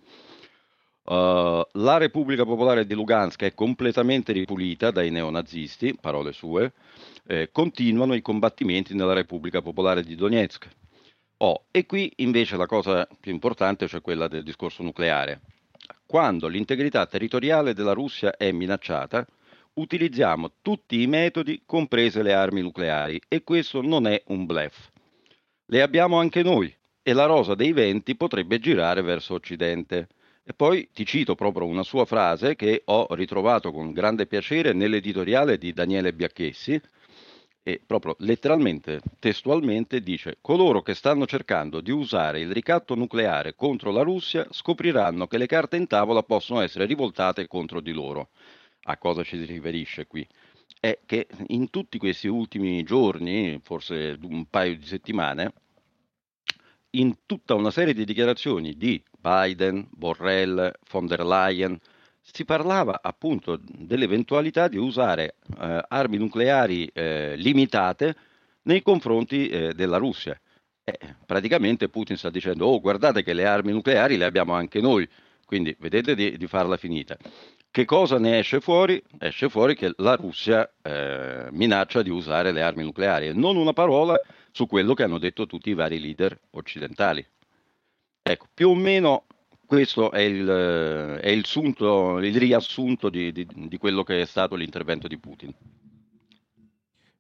Uh, 1.06 1.64
la 1.74 1.98
Repubblica 1.98 2.44
Popolare 2.44 2.86
di 2.86 2.96
Lugansk 2.96 3.44
è 3.44 3.54
completamente 3.54 4.34
ripulita 4.34 4.92
dai 4.92 5.10
neonazisti, 5.10 5.96
parole 6.00 6.34
sue, 6.34 6.74
eh, 7.28 7.50
continuano 7.52 8.14
i 8.16 8.22
combattimenti 8.22 8.94
nella 8.94 9.14
Repubblica 9.14 9.62
Popolare 9.62 10.04
di 10.04 10.16
Donetsk. 10.16 10.68
Oh, 11.38 11.66
e 11.72 11.86
qui 11.86 12.12
invece 12.18 12.56
la 12.56 12.66
cosa 12.66 13.08
più 13.20 13.32
importante, 13.32 13.88
cioè 13.88 14.02
quella 14.02 14.28
del 14.28 14.44
discorso 14.44 14.84
nucleare. 14.84 15.42
Quando 16.06 16.48
l'integrità 16.48 17.06
territoriale 17.06 17.74
della 17.74 17.94
Russia 17.94 18.38
è 18.38 18.52
minacciata, 18.52 19.26
utilizziamo 19.74 20.54
tutti 20.62 21.02
i 21.02 21.08
metodi, 21.08 21.64
comprese 21.66 22.24
le 22.24 22.34
armi 22.34 22.62
nucleari, 22.62 23.20
e 23.28 23.44
questo 23.44 23.82
non 23.82 24.08
è 24.08 24.24
un 24.28 24.46
bluff. 24.46 24.90
Le 25.66 25.82
abbiamo 25.82 26.20
anche 26.20 26.42
noi, 26.42 26.74
e 27.02 27.14
la 27.14 27.26
rosa 27.26 27.54
dei 27.54 27.74
venti 27.74 28.16
potrebbe 28.16 28.60
girare 28.60 29.02
verso 29.02 29.34
Occidente. 29.34 30.08
E 30.44 30.54
poi 30.54 30.90
ti 30.94 31.06
cito 31.06 31.36
proprio 31.36 31.66
una 31.66 31.84
sua 31.84 32.06
frase 32.06 32.56
che 32.56 32.84
ho 32.86 33.08
ritrovato 33.14 33.72
con 33.72 33.92
grande 33.92 34.26
piacere 34.26 34.74
nell'editoriale 34.74 35.58
di 35.58 35.74
Daniele 35.74 36.14
Biacchessi, 36.14 36.80
e 37.68 37.82
proprio 37.84 38.16
letteralmente, 38.20 39.02
testualmente 39.18 40.02
dice 40.02 40.38
coloro 40.40 40.84
che 40.84 40.94
stanno 40.94 41.26
cercando 41.26 41.82
di 41.82 41.90
usare 41.90 42.40
il 42.40 42.52
ricatto 42.52 42.94
nucleare 42.94 43.56
contro 43.56 43.90
la 43.90 44.04
Russia 44.04 44.46
scopriranno 44.52 45.26
che 45.26 45.40
le 45.40 45.48
carte 45.48 45.76
in 45.76 45.88
tavola 45.88 46.22
possono 46.22 46.62
essere 46.62 46.86
rivoltate 46.86 47.48
contro 47.48 47.80
di 47.80 47.92
loro. 47.92 48.30
A 48.84 48.98
cosa 49.00 49.24
ci 49.24 49.40
si 49.40 49.46
riferisce 49.46 50.06
qui? 50.06 50.28
È 50.80 51.00
che 51.08 51.28
in 51.48 51.72
tutti 51.72 51.98
questi 51.98 52.28
ultimi 52.28 52.84
giorni, 52.84 53.60
forse 53.64 54.16
un 54.22 54.46
paio 54.46 54.78
di 54.78 54.86
settimane, 54.86 55.52
in 56.92 57.16
tutta 57.26 57.56
una 57.56 57.72
serie 57.72 57.96
di 57.96 58.06
dichiarazioni 58.06 58.78
di 58.78 59.04
Biden, 59.20 59.88
Borrell, 59.90 60.72
von 60.88 61.08
der 61.08 61.26
Leyen, 61.26 61.80
si 62.32 62.44
parlava 62.44 63.00
appunto 63.02 63.60
dell'eventualità 63.62 64.68
di 64.68 64.78
usare 64.78 65.36
eh, 65.60 65.86
armi 65.88 66.18
nucleari 66.18 66.90
eh, 66.92 67.36
limitate 67.36 68.16
nei 68.64 68.82
confronti 68.82 69.48
eh, 69.48 69.74
della 69.74 69.98
Russia. 69.98 70.40
praticamente 71.26 71.90
Putin 71.90 72.18
sta 72.18 72.30
dicendo, 72.30 72.66
oh 72.66 72.80
guardate 72.80 73.24
che 73.24 73.34
le 73.34 73.46
armi 73.46 73.72
nucleari 73.72 74.18
le 74.18 74.26
abbiamo 74.26 74.54
anche 74.54 74.82
noi, 74.82 75.08
quindi 75.46 75.76
vedete 75.80 76.16
di, 76.16 76.38
di 76.38 76.48
farla 76.48 76.78
finita. 76.78 77.18
Che 77.70 77.86
cosa 77.86 78.18
ne 78.18 78.40
esce 78.40 78.62
fuori? 78.62 79.02
Esce 79.20 79.50
fuori 79.50 79.76
che 79.76 79.94
la 79.98 80.16
Russia 80.16 80.70
eh, 80.82 81.48
minaccia 81.52 82.02
di 82.02 82.10
usare 82.10 82.52
le 82.52 82.62
armi 82.62 82.84
nucleari 82.84 83.28
e 83.28 83.34
non 83.34 83.58
una 83.58 83.74
parola 83.74 84.20
su 84.52 84.66
quello 84.66 84.94
che 84.94 85.04
hanno 85.04 85.20
detto 85.20 85.46
tutti 85.46 85.70
i 85.70 85.74
vari 85.74 86.00
leader 86.00 86.40
occidentali. 86.52 87.26
Ecco, 88.24 88.48
più 88.54 88.70
o 88.70 88.76
meno 88.76 89.26
questo 89.66 90.12
è 90.12 90.22
il, 90.22 90.48
è 90.48 91.30
il, 91.30 91.46
sunto, 91.46 92.20
il 92.20 92.36
riassunto 92.38 93.10
di, 93.10 93.32
di, 93.32 93.48
di 93.68 93.78
quello 93.78 94.04
che 94.04 94.22
è 94.22 94.26
stato 94.26 94.56
l'intervento 94.56 95.08
di 95.08 95.18
Putin. 95.18 95.54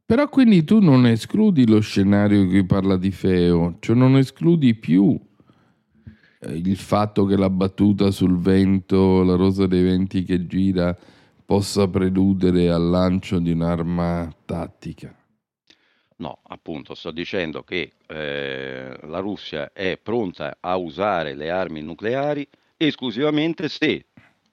Però 0.05 0.29
quindi 0.29 0.63
tu 0.63 0.79
non 0.79 1.07
escludi 1.07 1.67
lo 1.67 1.79
scenario 1.79 2.41
in 2.41 2.47
cui 2.47 2.63
parla 2.65 2.95
di 2.95 3.09
Feo, 3.09 3.77
cioè 3.79 3.95
non 3.95 4.17
escludi 4.17 4.75
più 4.75 5.19
eh, 6.39 6.53
il 6.55 6.77
fatto 6.77 7.25
che 7.25 7.35
la 7.35 7.49
battuta 7.49 8.11
sul 8.11 8.37
vento, 8.37 9.23
la 9.23 9.35
rosa 9.35 9.65
dei 9.65 9.81
venti 9.81 10.23
che 10.23 10.45
gira, 10.45 10.95
possa 11.43 11.87
preludere 11.87 12.69
al 12.69 12.87
lancio 12.87 13.39
di 13.39 13.51
un'arma 13.51 14.31
tattica. 14.45 15.15
No, 16.17 16.39
appunto, 16.43 16.95
sto 16.95 17.11
dicendo 17.11 17.63
che 17.63 17.91
eh, 18.07 18.97
la 19.01 19.19
Russia 19.19 19.71
è 19.73 19.99
pronta 20.01 20.57
a 20.59 20.77
usare 20.77 21.35
le 21.35 21.49
armi 21.49 21.81
nucleari 21.81 22.47
esclusivamente 22.77 23.67
se 23.67 24.05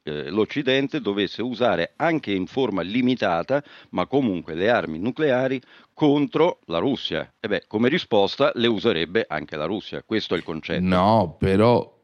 eh, 0.02 0.30
l'Occidente 0.30 1.00
dovesse 1.00 1.42
usare 1.42 1.92
anche 1.96 2.32
in 2.32 2.46
forma 2.46 2.82
limitata, 2.82 3.62
ma 3.90 4.06
comunque 4.06 4.54
le 4.54 4.68
armi 4.70 4.98
nucleari 4.98 5.60
contro 5.94 6.58
la 6.66 6.78
Russia. 6.78 7.32
E 7.38 7.46
beh, 7.46 7.64
come 7.68 7.88
risposta 7.88 8.50
le 8.56 8.66
userebbe 8.66 9.24
anche 9.28 9.56
la 9.56 9.66
Russia, 9.66 10.02
questo 10.02 10.34
è 10.34 10.38
il 10.38 10.42
concetto. 10.42 10.84
No, 10.84 11.36
però 11.38 11.96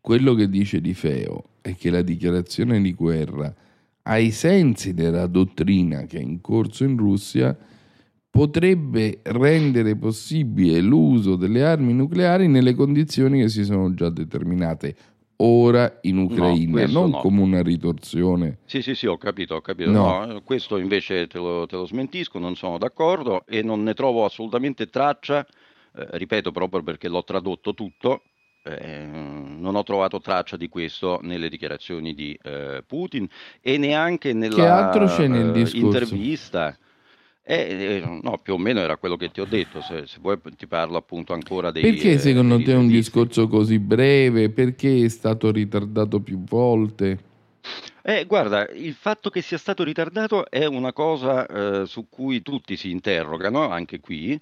quello 0.00 0.34
che 0.34 0.48
dice 0.48 0.80
Di 0.80 0.92
Feo 0.92 1.44
è 1.62 1.74
che 1.74 1.90
la 1.90 2.02
dichiarazione 2.02 2.80
di 2.80 2.92
guerra, 2.92 3.54
ai 4.02 4.30
sensi 4.30 4.92
della 4.92 5.26
dottrina 5.26 6.04
che 6.04 6.18
è 6.18 6.22
in 6.22 6.40
corso 6.40 6.84
in 6.84 6.96
Russia, 6.96 7.56
potrebbe 8.30 9.20
rendere 9.24 9.96
possibile 9.96 10.80
l'uso 10.80 11.36
delle 11.36 11.64
armi 11.64 11.92
nucleari 11.92 12.46
nelle 12.46 12.74
condizioni 12.74 13.40
che 13.40 13.48
si 13.48 13.64
sono 13.64 13.92
già 13.92 14.08
determinate 14.08 14.96
ora 15.42 15.98
in 16.02 16.18
Ucraina, 16.18 16.86
no, 16.86 16.92
non 16.92 17.10
no. 17.10 17.18
come 17.18 17.40
una 17.40 17.62
ritorsione. 17.62 18.58
Sì, 18.64 18.82
sì, 18.82 18.94
sì, 18.94 19.06
ho 19.06 19.16
capito, 19.16 19.56
ho 19.56 19.60
capito. 19.60 19.90
No. 19.90 20.40
Questo 20.44 20.76
invece 20.76 21.26
te 21.26 21.38
lo, 21.38 21.66
te 21.66 21.76
lo, 21.76 21.86
smentisco, 21.86 22.38
non 22.38 22.56
sono 22.56 22.78
d'accordo 22.78 23.44
e 23.46 23.62
non 23.62 23.82
ne 23.82 23.94
trovo 23.94 24.24
assolutamente 24.24 24.88
traccia, 24.88 25.44
eh, 25.96 26.06
ripeto 26.12 26.52
proprio 26.52 26.82
perché 26.82 27.08
l'ho 27.08 27.24
tradotto 27.24 27.74
tutto, 27.74 28.22
eh, 28.62 29.06
non 29.06 29.74
ho 29.74 29.82
trovato 29.82 30.20
traccia 30.20 30.56
di 30.56 30.68
questo 30.68 31.18
nelle 31.22 31.48
dichiarazioni 31.48 32.14
di 32.14 32.38
eh, 32.42 32.84
Putin 32.86 33.26
e 33.62 33.78
neanche 33.78 34.34
nella 34.34 34.54
che 34.54 34.66
altro 34.66 35.06
c'è 35.06 35.26
nel 35.26 35.48
eh, 35.48 35.52
discorso? 35.52 35.86
intervista. 35.86 36.76
Eh, 37.50 37.96
eh, 37.96 38.20
no, 38.22 38.38
più 38.38 38.54
o 38.54 38.58
meno 38.58 38.78
era 38.78 38.96
quello 38.96 39.16
che 39.16 39.32
ti 39.32 39.40
ho 39.40 39.44
detto, 39.44 39.80
se, 39.80 40.06
se 40.06 40.18
vuoi 40.20 40.38
ti 40.56 40.68
parlo 40.68 40.96
appunto 40.96 41.32
ancora 41.32 41.72
dei... 41.72 41.82
Perché 41.82 42.12
eh, 42.12 42.18
secondo 42.18 42.54
dei 42.54 42.64
te 42.66 42.72
è 42.74 42.76
un 42.76 42.86
discorso 42.86 43.48
così 43.48 43.80
breve? 43.80 44.50
Perché 44.50 45.04
è 45.04 45.08
stato 45.08 45.50
ritardato 45.50 46.20
più 46.20 46.44
volte? 46.44 47.18
Eh, 48.02 48.24
guarda, 48.26 48.68
il 48.68 48.94
fatto 48.94 49.30
che 49.30 49.42
sia 49.42 49.58
stato 49.58 49.82
ritardato 49.82 50.48
è 50.48 50.64
una 50.64 50.92
cosa 50.92 51.44
eh, 51.46 51.86
su 51.86 52.06
cui 52.08 52.40
tutti 52.40 52.76
si 52.76 52.90
interrogano, 52.90 53.68
anche 53.68 53.98
qui. 53.98 54.40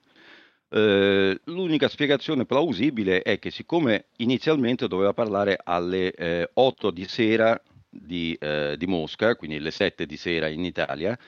Eh, 0.69 1.41
l'unica 1.45 1.89
spiegazione 1.89 2.45
plausibile 2.45 3.23
è 3.23 3.39
che 3.39 3.51
siccome 3.51 4.09
inizialmente 4.17 4.87
doveva 4.87 5.15
parlare 5.15 5.59
alle 5.65 6.13
eh, 6.13 6.51
8 6.53 6.91
di 6.91 7.07
sera 7.07 7.59
di, 7.89 8.37
eh, 8.39 8.75
di 8.77 8.87
Mosca, 8.87 9.35
quindi 9.35 9.61
le 9.61 9.71
7 9.71 10.05
di 10.05 10.19
sera 10.19 10.49
in 10.49 10.63
Italia, 10.63 11.19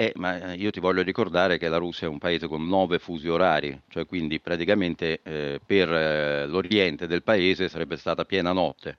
eh, 0.00 0.12
ma 0.14 0.54
io 0.54 0.70
ti 0.70 0.78
voglio 0.78 1.02
ricordare 1.02 1.58
che 1.58 1.66
la 1.68 1.76
Russia 1.78 2.06
è 2.06 2.10
un 2.10 2.18
paese 2.18 2.46
con 2.46 2.64
nove 2.68 3.00
fusi 3.00 3.26
orari, 3.28 3.76
cioè 3.88 4.06
quindi 4.06 4.38
praticamente 4.38 5.20
eh, 5.24 5.60
per 5.64 5.92
eh, 5.92 6.46
l'oriente 6.46 7.08
del 7.08 7.24
paese 7.24 7.68
sarebbe 7.68 7.96
stata 7.96 8.24
piena 8.24 8.52
notte. 8.52 8.96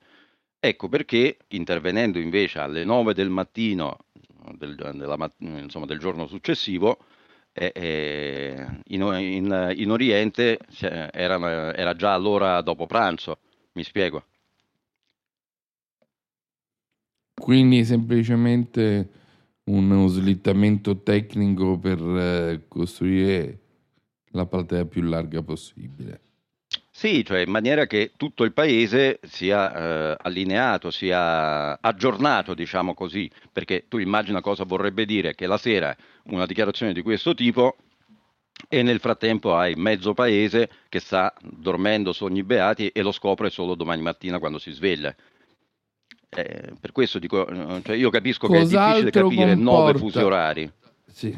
Ecco 0.59 0.89
perché 0.89 1.37
intervenendo 1.49 2.19
invece 2.19 2.59
alle 2.59 2.83
9 2.83 3.13
del 3.13 3.29
mattino 3.29 3.99
del, 4.57 4.75
della 4.75 5.31
insomma, 5.37 5.85
del 5.85 5.99
giorno 5.99 6.27
successivo, 6.27 6.97
eh, 7.53 7.71
eh, 7.73 8.67
in, 8.87 9.01
in- 9.01 9.73
in 9.77 9.91
Oriente 9.91 10.59
era, 11.11 11.73
era 11.75 11.95
già 11.95 12.17
l'ora 12.17 12.59
dopo 12.61 12.85
pranzo, 12.87 13.37
mi 13.73 13.83
spiego. 13.83 14.25
Quindi 17.33 17.85
semplicemente 17.85 19.09
uno 19.69 20.07
slittamento 20.07 21.01
tecnico 21.01 21.77
per 21.77 21.99
eh, 21.99 22.61
costruire 22.67 23.59
la 24.31 24.45
platea 24.45 24.85
più 24.85 25.03
larga 25.03 25.41
possibile. 25.41 26.21
Sì, 26.91 27.23
cioè 27.23 27.39
in 27.39 27.49
maniera 27.49 27.85
che 27.85 28.11
tutto 28.17 28.43
il 28.43 28.51
paese 28.51 29.19
sia 29.23 29.73
eh, 29.73 30.17
allineato, 30.19 30.91
sia 30.91 31.79
aggiornato, 31.79 32.53
diciamo 32.53 32.93
così, 32.93 33.29
perché 33.53 33.85
tu 33.87 33.99
immagina 33.99 34.41
cosa 34.41 34.65
vorrebbe 34.65 35.05
dire 35.05 35.33
che 35.33 35.47
la 35.47 35.57
sera 35.57 35.95
una 36.23 36.45
dichiarazione 36.45 36.91
di 36.91 37.01
questo 37.01 37.33
tipo 37.33 37.77
e 38.67 38.83
nel 38.83 38.99
frattempo 38.99 39.55
hai 39.55 39.75
mezzo 39.75 40.13
paese 40.13 40.69
che 40.89 40.99
sta 40.99 41.33
dormendo 41.41 42.11
sogni 42.11 42.43
beati 42.43 42.89
e 42.89 43.01
lo 43.01 43.13
scopre 43.13 43.49
solo 43.49 43.75
domani 43.75 44.01
mattina 44.01 44.39
quando 44.39 44.57
si 44.57 44.71
sveglia. 44.71 45.15
Eh, 46.35 46.73
per 46.79 46.91
questo 46.91 47.17
dico, 47.19 47.47
eh, 47.47 47.81
cioè 47.83 47.95
io 47.95 48.09
capisco 48.09 48.47
che 48.47 48.57
è 48.57 48.61
difficile 48.61 48.79
Cos'altro 49.11 49.29
capire 49.29 49.55
nove 49.55 49.91
comporta- 49.93 49.99
fusi 49.99 50.17
orari. 50.19 50.71
Sì. 51.11 51.37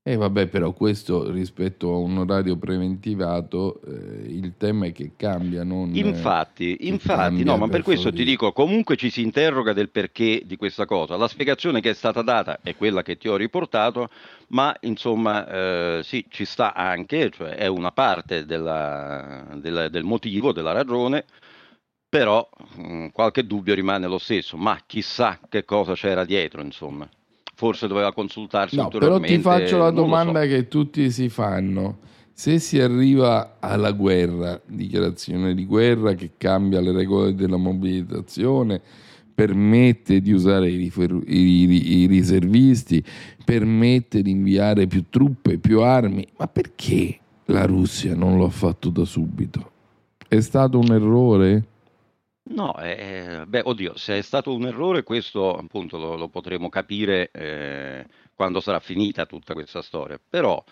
E 0.00 0.16
vabbè, 0.16 0.46
però 0.46 0.72
questo 0.72 1.30
rispetto 1.30 1.92
a 1.92 1.98
un 1.98 2.16
orario 2.16 2.56
preventivato, 2.56 3.82
eh, 3.82 4.24
il 4.28 4.54
tema 4.56 4.86
è 4.86 4.92
che 4.92 5.10
cambia, 5.16 5.64
non... 5.64 5.92
eh, 5.94 5.98
Infatti, 5.98 6.76
infatti, 6.88 7.18
cambia 7.18 7.44
no, 7.44 7.56
ma 7.58 7.64
per 7.66 7.74
per 7.74 7.82
questo 7.82 8.10
ti 8.10 8.24
dico, 8.24 8.52
comunque 8.52 8.96
ci 8.96 9.10
si 9.10 9.20
interroga 9.20 9.74
del 9.74 9.90
perché 9.90 10.42
di 10.46 10.56
questa 10.56 10.86
cosa. 10.86 11.16
La 11.18 11.28
spiegazione 11.28 11.82
che 11.82 11.90
è 11.90 11.94
stata 11.94 12.22
data 12.22 12.60
è 12.62 12.74
quella 12.74 13.02
che 13.02 13.18
ti 13.18 13.28
ho 13.28 13.36
riportato, 13.36 14.08
ma 14.48 14.74
insomma, 14.80 15.46
eh, 15.98 16.00
sì, 16.02 16.24
ci 16.30 16.46
sta 16.46 16.72
anche, 16.72 17.28
cioè 17.30 17.50
è 17.56 17.66
una 17.66 17.92
parte 17.92 18.46
della- 18.46 19.44
del, 19.60 19.88
del 19.90 20.04
motivo, 20.04 20.52
della 20.52 20.72
ragione, 20.72 21.26
però 22.08 22.48
mh, 22.76 23.08
qualche 23.12 23.46
dubbio 23.46 23.74
rimane 23.74 24.06
lo 24.06 24.18
stesso, 24.18 24.56
ma 24.56 24.78
chissà 24.86 25.38
che 25.48 25.64
cosa 25.64 25.94
c'era 25.94 26.24
dietro, 26.24 26.62
insomma. 26.62 27.08
Forse 27.54 27.88
doveva 27.88 28.12
consultarsi 28.12 28.76
No, 28.76 28.88
però 28.88 29.18
ti 29.18 29.38
faccio 29.38 29.78
la 29.78 29.88
lo 29.90 29.96
so. 29.96 30.02
domanda 30.02 30.46
che 30.46 30.68
tutti 30.68 31.10
si 31.10 31.28
fanno. 31.28 31.98
Se 32.32 32.60
si 32.60 32.80
arriva 32.80 33.56
alla 33.58 33.90
guerra, 33.90 34.60
dichiarazione 34.64 35.54
di 35.54 35.66
guerra 35.66 36.14
che 36.14 36.30
cambia 36.36 36.80
le 36.80 36.92
regole 36.92 37.34
della 37.34 37.56
mobilitazione, 37.56 38.80
permette 39.34 40.20
di 40.20 40.30
usare 40.32 40.70
i- 40.70 40.92
i- 41.26 41.98
i 42.02 42.06
riservisti, 42.06 43.02
permette 43.44 44.22
di 44.22 44.30
inviare 44.30 44.86
più 44.86 45.04
truppe, 45.10 45.58
più 45.58 45.80
armi, 45.80 46.24
ma 46.36 46.46
perché 46.46 47.18
la 47.46 47.64
Russia 47.66 48.14
non 48.14 48.36
lo 48.36 48.44
ha 48.44 48.50
fatto 48.50 48.88
da 48.90 49.04
subito? 49.04 49.70
È 50.28 50.38
stato 50.40 50.78
un 50.78 50.92
errore? 50.92 51.64
No, 52.50 52.74
eh, 52.80 53.44
beh, 53.46 53.60
oddio, 53.64 53.96
se 53.98 54.16
è 54.18 54.22
stato 54.22 54.54
un 54.54 54.64
errore, 54.66 55.02
questo 55.02 55.54
appunto 55.54 55.98
lo, 55.98 56.16
lo 56.16 56.28
potremo 56.28 56.70
capire 56.70 57.30
eh, 57.30 58.06
quando 58.34 58.60
sarà 58.60 58.80
finita 58.80 59.26
tutta 59.26 59.52
questa 59.52 59.82
storia. 59.82 60.18
Però, 60.28 60.62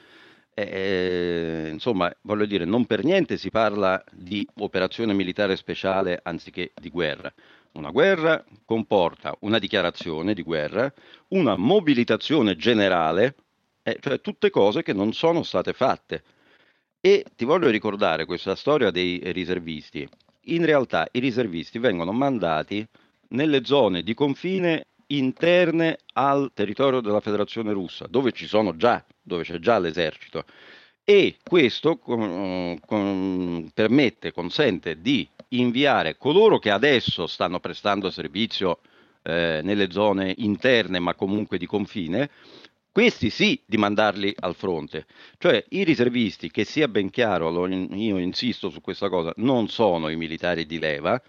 eh, 0.55 1.69
insomma, 1.71 2.11
voglio 2.23 2.47
dire, 2.47 2.65
non 2.65 2.87
per 2.87 3.05
niente 3.05 3.37
si 3.37 3.51
parla 3.51 4.03
di 4.11 4.47
operazione 4.61 5.13
militare 5.13 5.55
speciale 5.57 6.19
anziché 6.23 6.73
di 6.81 6.89
guerra. 6.89 7.33
Una 7.73 7.91
guerra 7.91 8.43
comporta 8.65 9.37
una 9.41 9.59
dichiarazione 9.59 10.33
di 10.33 10.43
guerra, 10.43 10.91
una 11.29 11.57
mobilitazione 11.57 12.57
generale, 12.57 13.35
eh, 13.83 13.99
cioè 14.01 14.21
tutte 14.23 14.49
cose 14.49 14.83
che 14.83 14.95
non 14.95 15.13
sono 15.13 15.43
state 15.43 15.75
fatte. 15.75 16.23
E 17.01 17.25
ti 17.37 17.45
voglio 17.45 17.69
ricordare 17.69 18.25
questa 18.25 18.55
storia 18.57 18.91
dei 18.91 19.21
riservisti. 19.33 20.09
In 20.49 20.65
realtà 20.65 21.09
i 21.13 21.19
riservisti 21.19 21.79
vengono 21.79 22.13
mandati 22.13 22.87
nelle 23.29 23.65
zone 23.65 24.03
di 24.03 24.15
confine 24.15 24.87
interne 25.09 25.99
al 26.15 26.51
territorio 26.55 27.01
della 27.01 27.21
Federazione 27.21 27.73
Russa, 27.73 28.07
dove 28.09 28.33
ci 28.33 28.47
sono 28.47 28.77
già, 28.77 29.05
dove 29.23 29.43
c'è 29.43 29.59
già 29.59 29.79
l'esercito. 29.79 30.45
E 31.05 31.37
questo 31.43 31.99
con- 31.99 32.79
con- 32.85 33.71
permette, 33.75 34.33
consente 34.33 35.01
di 35.01 35.29
inviare 35.49 36.17
coloro 36.17 36.59
che 36.59 36.71
adesso 36.71 37.27
stanno 37.27 37.61
prestando 37.61 38.11
servizio 38.11 38.81
eh, 39.23 39.61
nelle 39.63 39.91
zone 39.91 40.35
interne, 40.39 40.99
ma 40.99 41.15
comunque 41.15 41.59
di 41.59 41.67
confine, 41.67 42.31
questi 42.97 43.29
sì 43.29 43.61
di 43.67 43.77
mandarli 43.77 44.35
al 44.41 44.55
fronte. 44.55 45.05
Cioè 45.37 45.63
i 45.69 45.85
riservisti, 45.85 46.51
che 46.51 46.65
sia 46.65 46.89
ben 46.89 47.11
chiaro, 47.11 47.67
io 47.69 48.17
insisto 48.17 48.71
su 48.71 48.81
questa 48.81 49.11
cosa, 49.11 49.35
non 49.37 49.69
sono 49.69 50.09
i 50.09 50.17
militari 50.17 50.65
di 50.65 50.79
leva, 50.79 51.21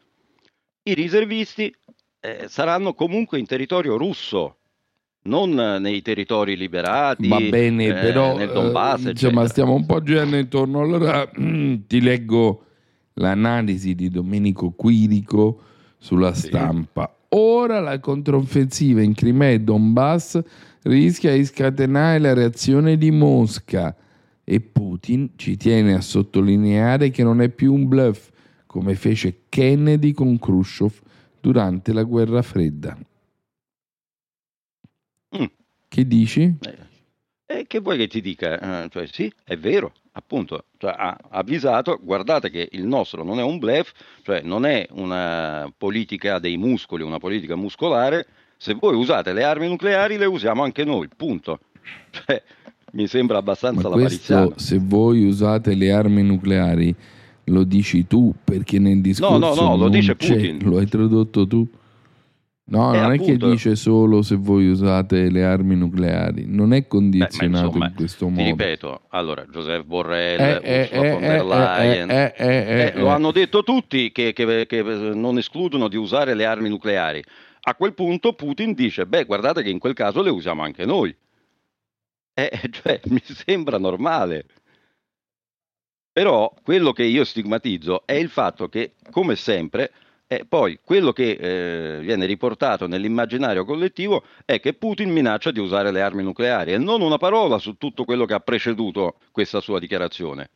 i 0.84 0.94
riservisti 0.94 1.76
eh, 2.22 2.46
saranno 2.48 2.94
comunque 2.94 3.38
in 3.38 3.46
territorio 3.46 3.98
russo, 3.98 4.60
non 5.24 5.60
eh, 5.60 5.78
nei 5.80 6.02
territori 6.02 6.56
liberati, 6.56 7.28
Va 7.28 7.42
bene, 7.42 7.88
eh, 7.88 7.94
però 7.96 8.38
nel 8.38 8.50
eh, 8.50 8.54
Donbass, 8.54 9.00
insomma, 9.00 9.12
eccetera. 9.12 9.48
stiamo 9.48 9.74
un 9.74 9.86
po' 9.86 10.02
girando 10.02 10.38
intorno. 10.38 10.80
Allora 10.80 11.30
ti 11.36 12.00
leggo 12.00 12.64
l'analisi 13.16 13.94
di 13.94 14.08
Domenico 14.08 14.70
Quirico 14.70 15.60
sulla 15.98 16.34
stampa. 16.34 17.14
Ora 17.32 17.82
la 17.82 18.00
controffensiva 18.00 19.02
in 19.02 19.14
Crimea 19.14 19.50
e 19.50 19.60
Donbass 19.60 20.42
rischia 20.88 21.34
di 21.34 21.46
scatenare 21.46 22.20
la 22.20 22.34
reazione 22.34 22.98
di 22.98 23.12
Mosca 23.12 23.96
e 24.44 24.60
Putin 24.62 25.32
ci 25.36 25.58
tiene 25.58 25.94
a 25.94 26.02
sottolineare 26.02 27.10
che 27.10 27.24
non 27.24 27.42
è 27.42 27.50
più 27.50 27.74
un 27.74 27.88
bluff 27.88 28.30
come 28.66 28.96
fece 28.96 29.44
Kennedy 29.50 30.14
con 30.14 30.40
Khrushchev 30.40 30.94
durante 31.42 31.94
la 31.94 32.04
guerra 32.04 32.42
fredda. 32.42 32.98
Mm. 35.38 35.46
Che 35.88 36.08
dici? 36.08 36.56
E 37.46 37.66
che 37.66 37.80
vuoi 37.80 37.98
che 37.98 38.08
ti 38.08 38.22
dica? 38.22 38.84
Eh, 38.84 38.90
cioè, 38.90 39.08
sì, 39.08 39.32
è 39.44 39.58
vero, 39.58 39.94
appunto, 40.12 40.66
cioè, 40.78 40.94
ha 40.96 41.18
avvisato, 41.30 41.98
guardate 42.02 42.50
che 42.50 42.68
il 42.72 42.86
nostro 42.86 43.24
non 43.24 43.40
è 43.40 43.44
un 43.44 43.58
bluff, 43.58 43.92
cioè 44.24 44.42
non 44.42 44.66
è 44.66 44.86
una 44.92 45.72
politica 45.78 46.40
dei 46.40 46.58
muscoli, 46.58 47.04
una 47.04 47.20
politica 47.20 47.56
muscolare, 47.56 48.28
se 48.58 48.74
voi 48.74 48.96
usate 48.96 49.34
le 49.34 49.44
armi 49.44 49.68
nucleari 49.68 50.18
le 50.18 50.26
usiamo 50.26 50.64
anche 50.64 50.84
noi, 50.84 51.08
punto. 51.16 51.60
Cioè, 52.10 52.42
mi 52.94 53.08
sembra 53.08 53.38
abbastanza 53.38 53.90
Ma 53.90 53.96
lapaliziano. 53.96 54.48
questo, 54.50 54.64
se 54.64 54.80
voi 54.84 55.26
usate 55.26 55.74
le 55.76 55.92
armi 55.92 56.24
nucleari, 56.24 56.94
lo 57.46 57.64
dici 57.64 58.08
tu 58.08 58.34
perché 58.44 58.80
nel 58.80 59.00
discorso 59.02 59.38
no, 59.38 59.54
no, 59.54 59.76
lo 59.76 59.84
non 59.84 59.92
dice 59.92 60.16
Putin. 60.16 60.60
lo 60.64 60.78
hai 60.80 60.88
tradotto 60.88 61.48
tu. 61.48 61.66
No, 62.70 62.94
Eh, 62.94 63.00
non 63.00 63.12
è 63.12 63.16
appunto. 63.16 63.46
che 63.46 63.52
dice 63.54 63.76
solo 63.78 64.22
se 64.22 64.36
voi 64.36 64.68
usate 64.70 65.30
le 65.30 65.46
armi 65.46 65.78
nucleari, 65.78 66.44
non 66.48 66.74
è 66.74 66.86
condizionato 66.86 67.68
insomma, 67.68 67.88
in 67.88 67.94
questo 67.96 68.26
Ti 68.26 68.32
modo. 68.32 68.44
ripeto, 68.44 69.02
allora, 69.10 69.46
Joseph 69.50 69.86
Borrell, 69.86 70.40
Eh, 70.42 70.60
eh, 70.64 71.00
Ursula 71.00 71.14
von 71.14 71.24
eh, 71.24 71.28
der 71.28 71.40
eh, 71.40 71.78
Leyen, 71.88 72.10
eh, 72.12 72.34
eh, 72.38 73.00
lo 73.00 73.08
hanno 73.08 73.32
detto 73.32 73.64
tutti 73.64 74.12
che, 74.12 74.34
che- 74.34 74.66
che 74.68 74.82
non 75.14 75.38
escludono 75.38 75.88
di 75.88 75.96
usare 75.96 76.34
le 76.34 76.44
armi 76.46 76.68
nucleari. 76.68 77.24
A 77.68 77.76
quel 77.76 77.94
punto 77.94 78.32
Putin 78.32 78.74
dice, 78.74 79.06
beh, 79.06 79.26
guardate 79.26 79.62
che 79.62 79.70
in 79.70 79.80
quel 79.80 79.94
caso 79.94 80.22
le 80.22 80.30
usiamo 80.30 80.64
anche 80.64 80.86
noi. 80.86 81.16
Eh, 82.38 82.70
cioè, 82.70 83.00
mi 83.10 83.20
sembra 83.24 83.80
normale. 83.80 84.46
Però 86.12 86.54
quello 86.62 86.92
che 86.94 87.04
io 87.04 87.24
stigmatizzo 87.24 88.06
è 88.06 88.14
il 88.14 88.30
fatto 88.30 88.70
che, 88.70 88.94
come 89.10 89.36
sempre, 89.36 89.92
eh, 90.28 90.46
poi 90.46 90.80
quello 90.84 91.12
che 91.14 91.32
eh, 91.32 92.00
viene 92.02 92.28
riportato 92.28 92.86
nell'immaginario 92.86 93.66
collettivo 93.66 94.24
è 94.46 94.60
che 94.60 94.76
Putin 94.76 95.10
minaccia 95.10 95.50
di 95.50 95.60
usare 95.60 95.90
le 95.90 96.04
armi 96.04 96.22
nucleari 96.22 96.74
e 96.74 96.78
non 96.78 97.02
una 97.02 97.18
parola 97.18 97.58
su 97.58 97.76
tutto 97.78 98.06
quello 98.06 98.26
che 98.26 98.36
ha 98.36 98.40
preceduto 98.40 99.16
questa 99.32 99.60
sua 99.60 99.80
dichiarazione. 99.80 100.50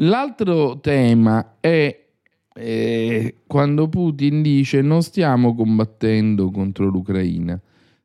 L'altro 0.00 0.80
tema 0.80 1.56
è 1.60 2.05
eh, 2.56 3.36
quando 3.46 3.88
Putin 3.88 4.42
dice 4.42 4.80
non 4.80 5.02
stiamo 5.02 5.54
combattendo 5.54 6.50
contro 6.50 6.86
l'Ucraina, 6.88 7.60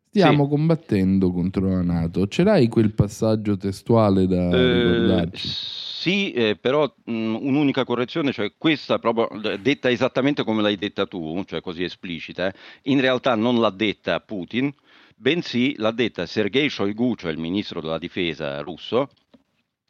stiamo 0.09 0.43
Sì. 0.43 0.49
combattendo 0.49 1.31
contro 1.31 1.69
la 1.69 1.81
Nato. 1.81 2.27
Ce 2.27 2.43
l'hai 2.43 2.67
quel 2.67 2.91
passaggio 2.93 3.55
testuale 3.57 4.27
da 4.27 4.49
Eh, 5.23 5.29
sì, 5.33 6.31
eh, 6.31 6.55
però 6.59 6.91
mh, 7.05 7.11
un'unica 7.41 7.83
correzione, 7.85 8.31
cioè 8.31 8.53
questa 8.57 8.97
proprio 8.99 9.57
detta 9.57 9.89
esattamente 9.89 10.43
come 10.43 10.61
l'hai 10.61 10.75
detta 10.75 11.05
tu, 11.05 11.43
cioè 11.45 11.61
così 11.61 11.83
esplicita, 11.83 12.47
eh, 12.47 12.53
in 12.83 12.99
realtà 12.99 13.35
non 13.35 13.59
l'ha 13.59 13.69
detta 13.69 14.19
Putin, 14.19 14.73
bensì 15.15 15.75
l'ha 15.77 15.91
detta 15.91 16.25
Sergei 16.25 16.69
Shoigu, 16.69 17.15
cioè 17.15 17.31
il 17.31 17.37
ministro 17.37 17.81
della 17.81 17.99
difesa 17.99 18.59
russo, 18.61 19.09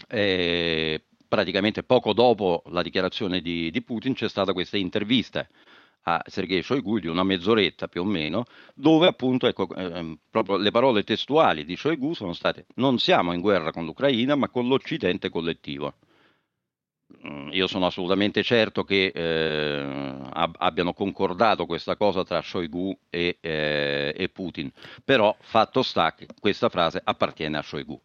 eh, 0.10 1.02
praticamente 1.32 1.84
poco 1.84 2.12
dopo 2.12 2.62
la 2.72 2.82
dichiarazione 2.82 3.40
di, 3.40 3.72
di 3.72 3.82
Putin 3.82 4.14
c'è 4.14 4.28
stata 4.28 4.52
questa 4.52 4.76
intervista 4.76 5.48
a 6.02 6.22
Sergei 6.26 6.62
Shoigu 6.62 7.00
di 7.00 7.08
una 7.08 7.24
mezz'oretta 7.24 7.88
più 7.88 8.02
o 8.02 8.04
meno, 8.04 8.44
dove 8.76 9.08
appunto 9.08 9.48
ecco, 9.48 9.74
ehm, 9.74 10.18
proprio 10.30 10.58
le 10.58 10.72
parole 10.72 11.06
testuali 11.06 11.64
di 11.64 11.78
Shoigu 11.78 12.14
sono 12.14 12.34
state 12.34 12.66
non 12.76 13.00
siamo 13.00 13.32
in 13.32 13.40
guerra 13.40 13.72
con 13.72 13.86
l'Ucraina 13.86 14.36
ma 14.36 14.50
con 14.50 14.68
l'Occidente 14.68 15.30
collettivo. 15.30 15.94
Mm, 17.26 17.52
Io 17.54 17.68
sono 17.68 17.86
assolutamente 17.86 18.44
certo 18.44 18.84
che 18.84 19.06
eh, 19.16 20.20
ab- 20.34 20.56
abbiano 20.60 20.92
concordato 20.94 21.66
questa 21.66 21.96
cosa 21.96 22.26
tra 22.26 22.42
Shoigu 22.42 22.98
e, 23.10 23.38
eh, 23.40 24.14
e 24.18 24.28
Putin, 24.30 24.70
però 25.06 25.34
fatto 25.40 25.82
sta 25.82 26.14
che 26.14 26.28
questa 26.40 26.68
frase 26.68 27.00
appartiene 27.02 27.58
a 27.58 27.62
Shoigu. 27.62 28.02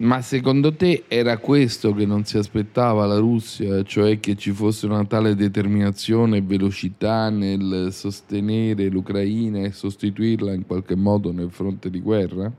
Ma 0.00 0.22
secondo 0.22 0.76
te 0.76 1.06
era 1.08 1.38
questo 1.38 1.92
che 1.92 2.06
non 2.06 2.24
si 2.24 2.38
aspettava 2.38 3.04
la 3.04 3.18
Russia, 3.18 3.82
cioè 3.82 4.20
che 4.20 4.36
ci 4.36 4.52
fosse 4.52 4.86
una 4.86 5.04
tale 5.04 5.34
determinazione 5.34 6.36
e 6.36 6.42
velocità 6.42 7.30
nel 7.30 7.88
sostenere 7.90 8.90
l'Ucraina 8.90 9.64
e 9.64 9.72
sostituirla 9.72 10.52
in 10.54 10.66
qualche 10.66 10.94
modo 10.94 11.32
nel 11.32 11.50
fronte 11.50 11.90
di 11.90 12.00
guerra? 12.00 12.52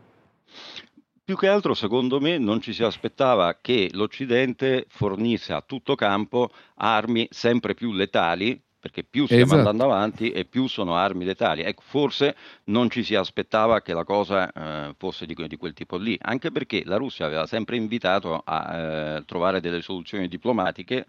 Più 1.23 1.37
che 1.37 1.47
altro, 1.47 1.73
secondo 1.75 2.19
me, 2.19 2.37
non 2.39 2.59
ci 2.59 2.73
si 2.73 2.83
aspettava 2.83 3.57
che 3.61 3.89
l'Occidente 3.93 4.85
fornisse 4.89 5.53
a 5.53 5.61
tutto 5.61 5.95
campo 5.95 6.49
armi 6.75 7.25
sempre 7.29 7.73
più 7.73 7.93
letali, 7.93 8.61
perché 8.80 9.03
più 9.03 9.25
stiamo 9.27 9.53
Esatto. 9.53 9.69
andando 9.69 9.84
avanti 9.84 10.32
e 10.32 10.45
più 10.45 10.67
sono 10.67 10.95
armi 10.95 11.25
letali. 11.25 11.61
Ecco, 11.63 11.82
forse 11.86 12.36
non 12.65 12.89
ci 12.89 13.03
si 13.03 13.15
aspettava 13.15 13.82
che 13.82 13.93
la 13.93 14.03
cosa 14.05 14.51
eh, 14.51 14.93
fosse 14.97 15.25
di, 15.25 15.36
di 15.47 15.57
quel 15.57 15.73
tipo 15.73 15.97
lì, 15.97 16.17
anche 16.21 16.51
perché 16.51 16.84
la 16.86 16.97
Russia 16.97 17.25
aveva 17.25 17.45
sempre 17.45 17.75
invitato 17.75 18.41
a 18.43 19.17
eh, 19.17 19.25
trovare 19.25 19.59
delle 19.61 19.82
soluzioni 19.82 20.27
diplomatiche. 20.27 21.05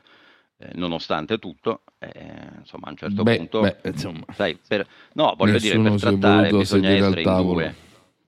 eh, 0.59 0.71
nonostante 0.75 1.39
tutto, 1.39 1.83
eh, 1.99 2.11
insomma, 2.59 2.89
a 2.89 2.91
un 2.91 2.97
certo 2.97 3.23
Beh, 3.23 3.37
punto, 3.37 3.61
beh, 3.61 3.77
insomma, 3.85 4.25
sai, 4.35 4.59
per- 4.67 4.87
no, 5.15 5.35
voglio 5.37 5.59
dire, 5.59 5.79
per 5.81 5.95
trattare 5.99 6.51
bisogna 6.53 6.91
essere 6.91 7.23
in 7.23 7.35
due. 7.37 7.75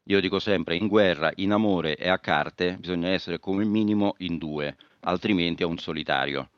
Io 0.05 0.21
dico 0.21 0.39
sempre, 0.39 0.77
in 0.77 0.89
guerra, 0.89 1.31
in 1.37 1.53
amore 1.53 1.97
e 1.97 2.09
a 2.09 2.19
carte 2.19 2.77
bisogna 2.79 3.11
essere 3.11 3.39
come 3.39 3.65
minimo 3.65 4.15
in 4.19 4.39
due, 4.39 4.77
altrimenti 5.01 5.63
è 5.63 5.67
un 5.67 5.79
solitario. 5.79 6.49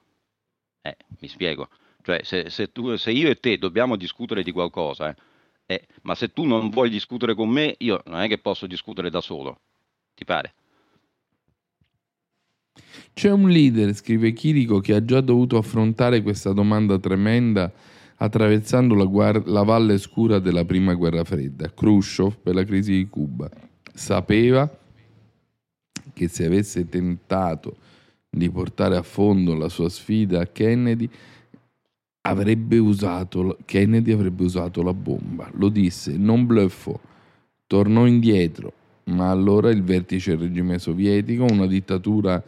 Eh, 0.82 0.96
mi 1.20 1.28
spiego. 1.28 1.68
Cioè, 2.04 2.20
se, 2.22 2.50
se 2.50 2.70
tu- 2.70 2.96
se 2.96 3.10
io 3.12 3.30
e 3.30 3.36
te 3.36 3.56
dobbiamo 3.56 3.96
discutere 3.96 4.42
di 4.42 4.52
qualcosa, 4.52 5.08
eh, 5.08 5.16
eh, 5.64 5.86
ma 6.02 6.14
se 6.14 6.28
tu 6.28 6.44
non 6.44 6.68
vuoi 6.68 6.90
discutere 6.90 7.34
con 7.34 7.48
me, 7.48 7.74
io 7.78 8.02
non 8.04 8.20
è 8.20 8.28
che 8.28 8.36
posso 8.36 8.66
discutere 8.66 9.08
da 9.08 9.22
solo. 9.22 9.60
Ti 10.14 10.24
pare? 10.26 10.52
C'è 13.14 13.30
un 13.30 13.48
leader, 13.48 13.94
scrive 13.94 14.34
Chirico, 14.34 14.80
che 14.80 14.94
ha 14.94 15.02
già 15.02 15.22
dovuto 15.22 15.56
affrontare 15.56 16.20
questa 16.20 16.52
domanda 16.52 16.98
tremenda 16.98 17.72
attraversando 18.16 18.94
la, 18.94 19.04
guar- 19.04 19.46
la 19.46 19.62
valle 19.62 19.96
scura 19.96 20.38
della 20.40 20.66
prima 20.66 20.92
guerra 20.92 21.24
fredda, 21.24 21.72
Khrushchev 21.72 22.36
per 22.42 22.54
la 22.54 22.64
crisi 22.64 22.92
di 22.92 23.08
Cuba. 23.08 23.48
Sapeva 23.94 24.68
che 26.12 26.28
se 26.28 26.44
avesse 26.44 26.86
tentato 26.86 27.76
di 28.28 28.50
portare 28.50 28.96
a 28.96 29.02
fondo 29.02 29.54
la 29.54 29.70
sua 29.70 29.88
sfida 29.88 30.40
a 30.40 30.46
Kennedy, 30.46 31.08
avrebbe 32.26 32.78
usato, 32.78 33.58
Kennedy 33.64 34.12
avrebbe 34.12 34.44
usato 34.44 34.82
la 34.82 34.94
bomba. 34.94 35.50
Lo 35.54 35.68
disse, 35.68 36.16
non 36.16 36.46
bluffo, 36.46 37.00
tornò 37.66 38.06
indietro, 38.06 38.72
ma 39.04 39.30
allora 39.30 39.70
il 39.70 39.82
vertice 39.82 40.36
del 40.36 40.48
regime 40.48 40.78
sovietico, 40.78 41.44
una 41.44 41.66
dittatura 41.66 42.42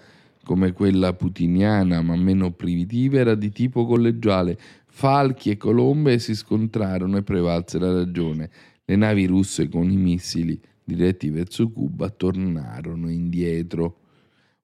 come 0.44 0.72
quella 0.72 1.12
putiniana 1.12 2.00
ma 2.02 2.16
meno 2.16 2.52
primitiva, 2.52 3.18
era 3.18 3.34
di 3.34 3.50
tipo 3.50 3.84
collegiale. 3.84 4.58
Falchi 4.86 5.50
e 5.50 5.56
colombe 5.58 6.18
si 6.18 6.34
scontrarono 6.34 7.18
e 7.18 7.22
prevalse 7.22 7.78
la 7.78 7.92
ragione. 7.92 8.48
Le 8.84 8.96
navi 8.96 9.26
russe 9.26 9.68
con 9.68 9.90
i 9.90 9.96
missili 9.96 10.58
diretti 10.82 11.28
verso 11.28 11.68
Cuba 11.68 12.08
tornarono 12.08 13.10
indietro. 13.10 13.98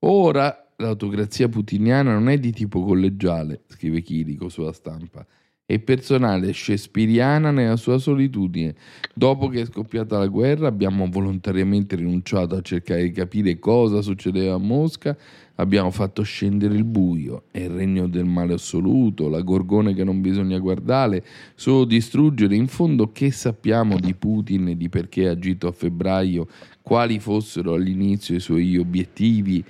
Ora 0.01 0.62
l'autocrazia 0.77 1.49
putiniana 1.49 2.13
non 2.13 2.29
è 2.29 2.39
di 2.39 2.53
tipo 2.53 2.83
collegiale, 2.83 3.63
scrive 3.69 4.01
Chirico 4.01 4.49
sulla 4.49 4.73
stampa, 4.73 5.27
è 5.65 5.79
personale 5.79 6.53
shakespeariana 6.53 7.51
nella 7.51 7.77
sua 7.77 7.99
solitudine. 7.99 8.75
Dopo 9.15 9.49
che 9.49 9.63
è 9.63 9.65
scoppiata 9.65 10.19
la 10.19 10.27
guerra 10.27 10.67
abbiamo 10.67 11.09
volontariamente 11.09 11.97
rinunciato 11.97 12.57
a 12.57 12.61
cercare 12.61 13.05
di 13.05 13.13
capire 13.13 13.59
cosa 13.59 14.03
succedeva 14.03 14.55
a 14.55 14.59
Mosca, 14.59 15.17
abbiamo 15.57 15.91
fatto 15.91 16.23
scendere 16.23 16.75
il 16.75 16.85
buio, 16.85 17.45
è 17.51 17.61
il 17.61 17.71
regno 17.71 18.07
del 18.09 18.25
male 18.25 18.55
assoluto, 18.55 19.29
la 19.29 19.41
gorgone 19.41 19.95
che 19.95 20.05
non 20.05 20.21
bisogna 20.21 20.59
guardare, 20.59 21.25
solo 21.55 21.85
distruggere. 21.85 22.55
In 22.57 22.67
fondo 22.67 23.13
che 23.13 23.31
sappiamo 23.31 23.99
di 23.99 24.15
Putin 24.15 24.69
e 24.69 24.77
di 24.77 24.89
perché 24.89 25.29
ha 25.29 25.33
agito 25.33 25.69
a 25.69 25.73
febbraio, 25.73 26.49
quali 26.83 27.19
fossero 27.19 27.75
all'inizio 27.75 28.35
i 28.35 28.41
suoi 28.41 28.77
obiettivi, 28.77 29.65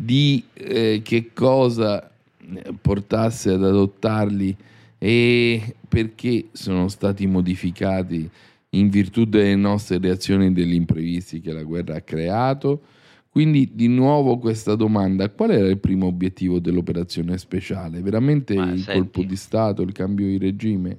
di 0.00 0.44
eh, 0.52 1.00
che 1.02 1.32
cosa 1.34 2.08
eh, 2.08 2.72
portasse 2.80 3.50
ad 3.50 3.64
adottarli 3.64 4.56
e 4.96 5.74
perché 5.88 6.46
sono 6.52 6.86
stati 6.88 7.26
modificati 7.26 8.30
in 8.70 8.88
virtù 8.90 9.24
delle 9.24 9.56
nostre 9.56 9.98
reazioni 9.98 10.46
e 10.46 10.50
degli 10.52 10.74
imprevisti 10.74 11.40
che 11.40 11.52
la 11.52 11.64
guerra 11.64 11.96
ha 11.96 12.00
creato. 12.02 12.82
Quindi 13.28 13.70
di 13.72 13.88
nuovo 13.88 14.38
questa 14.38 14.74
domanda, 14.74 15.28
qual 15.30 15.50
era 15.50 15.68
il 15.68 15.78
primo 15.78 16.06
obiettivo 16.06 16.60
dell'operazione 16.60 17.36
speciale? 17.38 18.00
Veramente 18.00 18.54
Ma 18.54 18.70
il 18.70 18.80
senti. 18.80 19.00
colpo 19.00 19.22
di 19.22 19.36
Stato, 19.36 19.82
il 19.82 19.92
cambio 19.92 20.26
di 20.26 20.38
regime? 20.38 20.98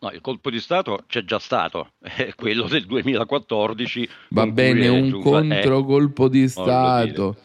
No, 0.00 0.10
il 0.10 0.20
colpo 0.20 0.50
di 0.50 0.60
Stato 0.60 1.04
c'è 1.08 1.24
già 1.24 1.38
stato, 1.38 1.92
è 2.00 2.32
quello 2.36 2.68
del 2.68 2.86
2014. 2.86 4.08
Va 4.30 4.46
bene, 4.46 4.88
un 4.88 5.08
giunta- 5.08 5.30
controcolpo 5.30 6.28
di 6.28 6.46
voglio 6.46 6.48
Stato. 6.48 7.36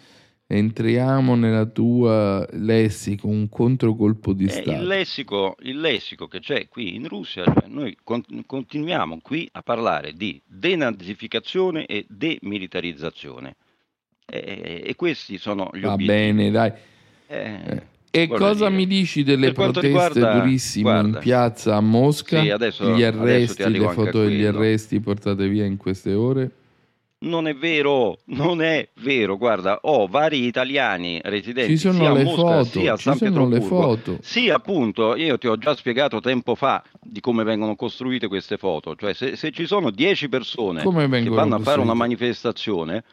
Entriamo 0.58 1.34
nella 1.34 1.66
tua 1.66 2.48
lessico, 2.52 3.26
un 3.28 3.50
controcolpo 3.50 4.34
di 4.34 4.46
Eh, 4.46 4.50
Stato. 4.50 4.70
il, 4.72 4.86
lessico, 4.86 5.56
il 5.62 5.80
lessico 5.80 6.28
che 6.28 6.40
c'è 6.42 6.68
qui 6.68 6.94
in 6.94 7.08
Russia, 7.08 7.44
cioè 7.44 7.64
noi 7.68 7.98
con- 8.04 8.24
continuiamo 8.46 9.18
qui 9.24 9.50
a 9.54 9.64
parlare 9.64 10.14
di 10.14 10.40
denazificazione 10.46 11.88
e 11.88 12.06
demilitarizzazione. 12.08 13.56
E, 14.28 14.84
e 14.86 14.96
questi 14.96 15.40
sono 15.40 15.72
gli 15.74 15.82
Va 15.82 15.94
obiettivi. 15.94 16.20
bene, 16.20 16.52
dai. 16.52 16.72
Eh, 17.26 17.82
E 18.12 18.28
cosa 18.28 18.66
dire, 18.68 18.78
mi 18.78 18.86
dici 18.86 19.24
delle 19.24 19.54
proteste 19.54 19.88
riguarda- 19.88 20.40
durissime 20.40 20.90
in 20.92 21.00
guarda, 21.02 21.18
piazza 21.20 21.76
a 21.78 21.82
Mosca? 21.82 22.40
Sì, 22.44 22.52
adesso- 22.52 22.96
Gli 22.96 23.02
arresti, 23.02 23.68
le 23.72 23.90
foto 23.90 24.24
degli 24.24 24.44
arresti 24.44 25.00
portate 25.00 25.48
via 25.50 25.66
in 25.66 25.78
queste 25.78 26.14
ore? 26.14 26.52
Non 27.24 27.48
è 27.48 27.56
vero, 27.56 28.20
non 28.26 28.62
è 28.62 28.90
vero. 28.96 29.38
Guarda, 29.38 29.80
ho 29.84 30.08
vari 30.08 30.46
italiani 30.46 31.22
residenti 31.24 31.78
sia 31.78 31.92
a 31.92 32.14
Mosca 32.14 32.24
foto, 32.26 32.64
sia 32.64 32.94
a 32.94 32.98
San 32.98 33.18
Pietroburgo. 33.18 34.18
Sì, 34.22 34.50
appunto, 34.50 35.16
io 35.16 35.38
ti 35.38 35.48
ho 35.48 35.58
già 35.58 35.74
spiegato 35.76 36.20
tempo 36.20 36.56
fa 36.56 36.84
di 37.02 37.22
come 37.22 37.44
vengono 37.44 37.76
costruite 37.76 38.28
queste 38.28 38.58
foto. 38.58 38.96
Cioè, 38.96 39.14
se, 39.14 39.36
se 39.38 39.52
ci 39.52 39.66
sono 39.66 39.90
10 39.90 40.28
persone 40.28 40.82
che 40.82 41.30
vanno 41.30 41.56
a 41.56 41.60
fare 41.60 41.80
una 41.80 41.92
costruite? 41.92 41.94
manifestazione, 41.94 43.04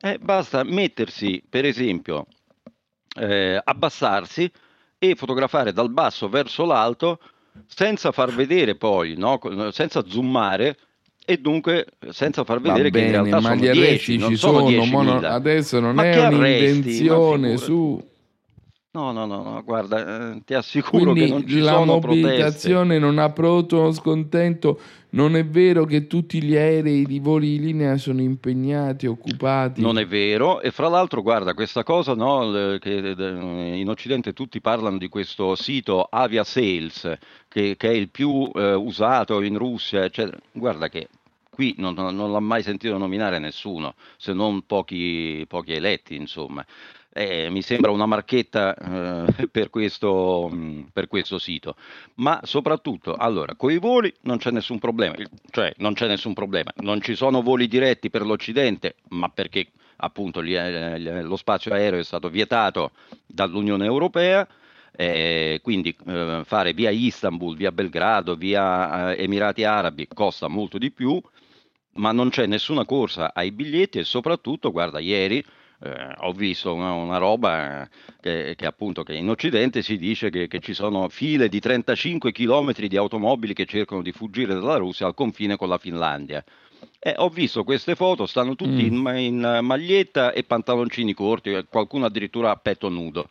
eh, 0.00 0.18
basta 0.18 0.62
mettersi, 0.62 1.42
per 1.48 1.64
esempio, 1.64 2.26
eh, 3.18 3.58
abbassarsi 3.62 4.50
e 4.98 5.14
fotografare 5.14 5.72
dal 5.72 5.90
basso 5.90 6.28
verso 6.28 6.66
l'alto 6.66 7.18
senza 7.66 8.12
far 8.12 8.34
vedere 8.34 8.74
poi, 8.74 9.14
no? 9.16 9.38
senza 9.70 10.04
zoomare 10.06 10.76
e 11.24 11.38
dunque 11.38 11.86
senza 12.10 12.44
far 12.44 12.60
vedere 12.60 12.90
che 12.90 12.98
in 12.98 13.04
bene, 13.10 13.10
realtà 13.12 13.40
ma 13.40 13.48
sono 13.50 13.54
gli 13.62 13.68
arresti 13.68 14.16
10, 14.16 14.16
non 14.18 14.36
sono 14.36 14.68
sono, 14.68 14.84
mo 14.84 15.02
non- 15.02 15.20
10.000. 15.20 15.24
adesso 15.24 15.80
non 15.80 15.94
Ma 15.94 16.04
è 16.04 16.16
arresti? 16.16 16.34
Un'invenzione 16.34 17.48
figurati. 17.56 17.56
su... 17.64 18.08
No, 18.94 19.10
no, 19.10 19.26
no, 19.26 19.42
no, 19.42 19.62
guarda, 19.64 20.34
eh, 20.36 20.42
ti 20.44 20.54
assicuro 20.54 21.12
che 21.14 21.26
non 21.26 21.42
Quindi 21.42 21.50
ci 21.50 21.58
la 21.58 21.72
sono 21.72 21.98
proteste. 21.98 22.26
mobilitazione 22.28 22.98
non 23.00 23.18
ha 23.18 23.28
prodotto 23.30 23.80
uno 23.80 23.90
scontento. 23.92 24.78
Non 25.10 25.34
è 25.34 25.44
vero 25.44 25.84
che 25.84 26.06
tutti 26.06 26.40
gli 26.40 26.54
aerei 26.56 27.04
di 27.04 27.18
voli 27.18 27.58
di 27.58 27.60
linea 27.60 27.96
sono 27.96 28.20
impegnati, 28.20 29.06
occupati. 29.06 29.80
Non 29.80 29.98
è 29.98 30.06
vero, 30.06 30.60
e 30.60 30.70
fra 30.70 30.86
l'altro, 30.88 31.22
guarda, 31.22 31.54
questa 31.54 31.82
cosa 31.82 32.14
no, 32.14 32.50
che 32.80 33.14
eh, 33.16 33.76
in 33.78 33.88
Occidente 33.88 34.32
tutti 34.32 34.60
parlano 34.60 34.98
di 34.98 35.08
questo 35.08 35.56
sito 35.56 36.06
Avia 36.08 36.44
Sales, 36.44 37.12
che, 37.48 37.74
che 37.76 37.88
è 37.88 37.92
il 37.94 38.10
più 38.10 38.48
eh, 38.54 38.74
usato 38.74 39.40
in 39.42 39.58
Russia, 39.58 40.04
eccetera. 40.04 40.38
Guarda 40.52 40.88
che 40.88 41.08
qui 41.50 41.74
non, 41.78 41.94
non- 41.94 42.14
non 42.14 42.30
l'ha 42.32 42.40
mai 42.40 42.62
sentito 42.62 42.96
nominare 42.98 43.38
nessuno, 43.40 43.94
se 44.16 44.32
non 44.32 44.62
pochi, 44.66 45.44
pochi 45.48 45.72
eletti, 45.72 46.14
insomma. 46.16 46.64
Eh, 47.16 47.48
mi 47.48 47.62
sembra 47.62 47.92
una 47.92 48.06
marchetta 48.06 48.74
eh, 48.74 49.46
per, 49.48 49.70
questo, 49.70 50.48
mh, 50.50 50.88
per 50.92 51.06
questo 51.06 51.38
sito. 51.38 51.76
Ma 52.16 52.40
soprattutto, 52.42 53.14
allora, 53.14 53.54
con 53.54 53.70
i 53.70 53.78
voli 53.78 54.12
non 54.22 54.38
c'è 54.38 54.50
nessun 54.50 54.78
problema, 54.80 55.14
cioè 55.50 55.72
non 55.78 55.94
c'è 55.94 56.08
nessun 56.08 56.32
problema, 56.34 56.72
non 56.78 57.00
ci 57.00 57.14
sono 57.14 57.40
voli 57.42 57.68
diretti 57.68 58.10
per 58.10 58.22
l'Occidente, 58.26 58.96
ma 59.10 59.28
perché 59.28 59.68
appunto 59.98 60.42
gli- 60.42 60.56
eh, 60.56 61.22
lo 61.22 61.36
spazio 61.36 61.72
aereo 61.72 62.00
è 62.00 62.04
stato 62.04 62.28
vietato 62.28 62.90
dall'Unione 63.26 63.84
Europea. 63.84 64.46
eh, 64.96 65.58
quindi 65.62 65.94
eh, 66.06 66.42
fare 66.44 66.72
via 66.72 66.90
Istanbul, 66.90 67.56
via 67.56 67.72
Belgrado, 67.72 68.36
via 68.36 69.12
eh, 69.14 69.22
Emirati 69.24 69.64
Arabi 69.64 70.06
costa 70.12 70.46
molto 70.48 70.78
di 70.78 70.90
più, 70.92 71.20
ma 71.96 72.12
non 72.12 72.30
c'è 72.30 72.46
nessuna 72.46 72.84
corsa 72.84 73.32
ai 73.34 73.52
biglietti 73.52 73.98
e 73.98 74.04
soprattutto, 74.04 74.70
guarda, 74.72 74.98
ieri 74.98 75.44
eh, 75.80 76.14
ho 76.18 76.32
visto 76.32 76.72
una, 76.72 76.92
una 76.92 77.18
roba 77.18 77.88
che, 78.20 78.54
che 78.56 78.66
appunto 78.66 79.02
che 79.02 79.14
in 79.14 79.28
Occidente 79.28 79.82
si 79.82 79.96
dice 79.96 80.30
che, 80.30 80.46
che 80.48 80.60
ci 80.60 80.74
sono 80.74 81.08
file 81.08 81.48
di 81.48 81.60
35 81.60 82.32
km 82.32 82.72
di 82.72 82.96
automobili 82.96 83.54
che 83.54 83.66
cercano 83.66 84.02
di 84.02 84.12
fuggire 84.12 84.54
dalla 84.54 84.76
Russia 84.76 85.06
al 85.06 85.14
confine 85.14 85.56
con 85.56 85.68
la 85.68 85.78
Finlandia. 85.78 86.44
Eh, 86.98 87.14
ho 87.16 87.28
visto 87.28 87.64
queste 87.64 87.94
foto, 87.94 88.26
stanno 88.26 88.54
tutti 88.54 88.90
Mm. 88.90 89.06
in, 89.08 89.16
in, 89.16 89.44
eh, 89.44 89.60
maglietta 89.60 90.32
e 90.32 90.44
pantaloncini 90.44 91.12
corti, 91.14 91.50
eh, 91.50 91.64
qualcuno 91.68 92.06
addirittura 92.06 92.50
a 92.50 92.56
petto 92.56 92.88
nudo. 92.88 93.28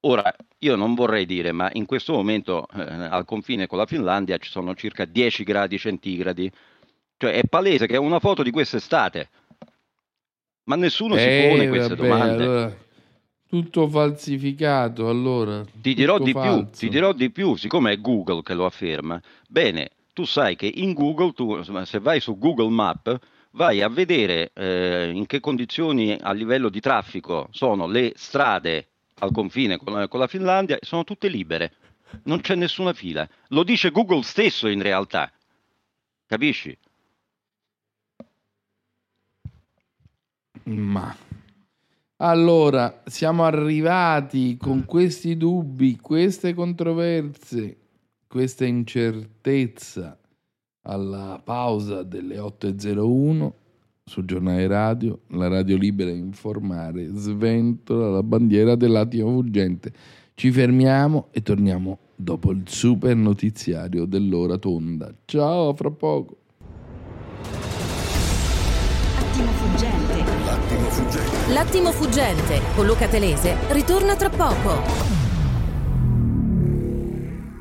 Ora, 0.00 0.32
io 0.58 0.76
non 0.76 0.94
vorrei 0.94 1.26
dire, 1.26 1.50
ma 1.52 1.68
in 1.72 1.84
questo 1.84 2.12
momento 2.12 2.66
eh, 2.74 2.80
al 2.80 3.24
confine 3.24 3.66
con 3.66 3.78
la 3.78 3.86
Finlandia 3.86 4.38
ci 4.38 4.50
sono 4.50 4.74
circa 4.74 5.04
10 5.04 5.42
gradi 5.42 5.78
centigradi. 5.78 6.50
Cioè 7.16 7.32
è 7.32 7.42
palese 7.48 7.86
che 7.86 7.94
è 7.94 7.98
una 7.98 8.20
foto 8.20 8.42
di 8.42 8.50
quest'estate. 8.50 9.30
Ma 10.66 10.76
nessuno 10.76 11.16
si 11.16 11.24
Eh, 11.24 11.48
pone 11.50 11.68
queste 11.68 11.94
vabbè, 11.94 12.08
domande. 12.08 12.42
allora, 12.44 12.76
tutto 13.48 13.88
falsificato, 13.88 15.08
allora. 15.08 15.64
Ti 15.80 15.94
dirò 15.94 16.18
di 16.18 16.32
più, 16.32 16.68
ti 16.70 16.88
dirò 16.88 17.12
di 17.12 17.30
più, 17.30 17.54
siccome 17.56 17.92
è 17.92 18.00
Google 18.00 18.42
che 18.42 18.54
lo 18.54 18.64
afferma. 18.66 19.20
Bene, 19.48 19.90
tu 20.12 20.24
sai 20.24 20.56
che 20.56 20.66
in 20.66 20.92
Google, 20.92 21.32
tu, 21.32 21.62
se 21.84 21.98
vai 22.00 22.20
su 22.20 22.36
Google 22.38 22.70
Map, 22.70 23.18
vai 23.52 23.80
a 23.80 23.88
vedere 23.88 24.50
eh, 24.54 25.10
in 25.14 25.26
che 25.26 25.38
condizioni 25.40 26.16
a 26.20 26.32
livello 26.32 26.68
di 26.68 26.80
traffico 26.80 27.48
sono 27.52 27.86
le 27.86 28.12
strade 28.16 28.88
al 29.20 29.30
confine 29.32 29.78
con 29.78 30.06
con 30.08 30.20
la 30.20 30.26
Finlandia, 30.26 30.78
sono 30.82 31.04
tutte 31.04 31.28
libere, 31.28 31.72
non 32.24 32.40
c'è 32.40 32.54
nessuna 32.56 32.92
fila. 32.92 33.26
Lo 33.48 33.62
dice 33.62 33.90
Google 33.90 34.22
stesso 34.22 34.66
in 34.68 34.82
realtà, 34.82 35.30
capisci? 36.26 36.76
Ma 40.66 41.14
allora 42.18 43.02
siamo 43.06 43.44
arrivati 43.44 44.56
con 44.56 44.84
questi 44.84 45.36
dubbi, 45.36 45.98
queste 46.00 46.54
controversie, 46.54 47.76
questa 48.26 48.64
incertezza 48.64 50.18
alla 50.82 51.40
pausa 51.42 52.02
delle 52.02 52.38
8.01 52.38 53.52
sul 54.04 54.24
giornale 54.24 54.66
radio, 54.66 55.20
la 55.28 55.48
radio 55.48 55.76
libera 55.76 56.10
informare, 56.10 57.10
sventola 57.12 58.08
la 58.08 58.22
bandiera 58.22 58.76
dell'attimo 58.76 59.30
fuggente. 59.32 59.92
Ci 60.34 60.50
fermiamo 60.52 61.28
e 61.32 61.42
torniamo 61.42 61.98
dopo 62.14 62.50
il 62.50 62.62
super 62.66 63.14
notiziario 63.14 64.04
dell'ora 64.04 64.58
tonda. 64.58 65.12
Ciao, 65.24 65.74
fra 65.74 65.90
poco. 65.90 66.38
Attimo 69.18 69.50
fuggente. 69.52 69.95
L'attimo 71.56 71.90
fuggente 71.90 72.60
con 72.74 72.84
Luca 72.84 73.08
Telese 73.08 73.56
ritorna 73.68 74.14
tra 74.14 74.28
poco. 74.28 75.15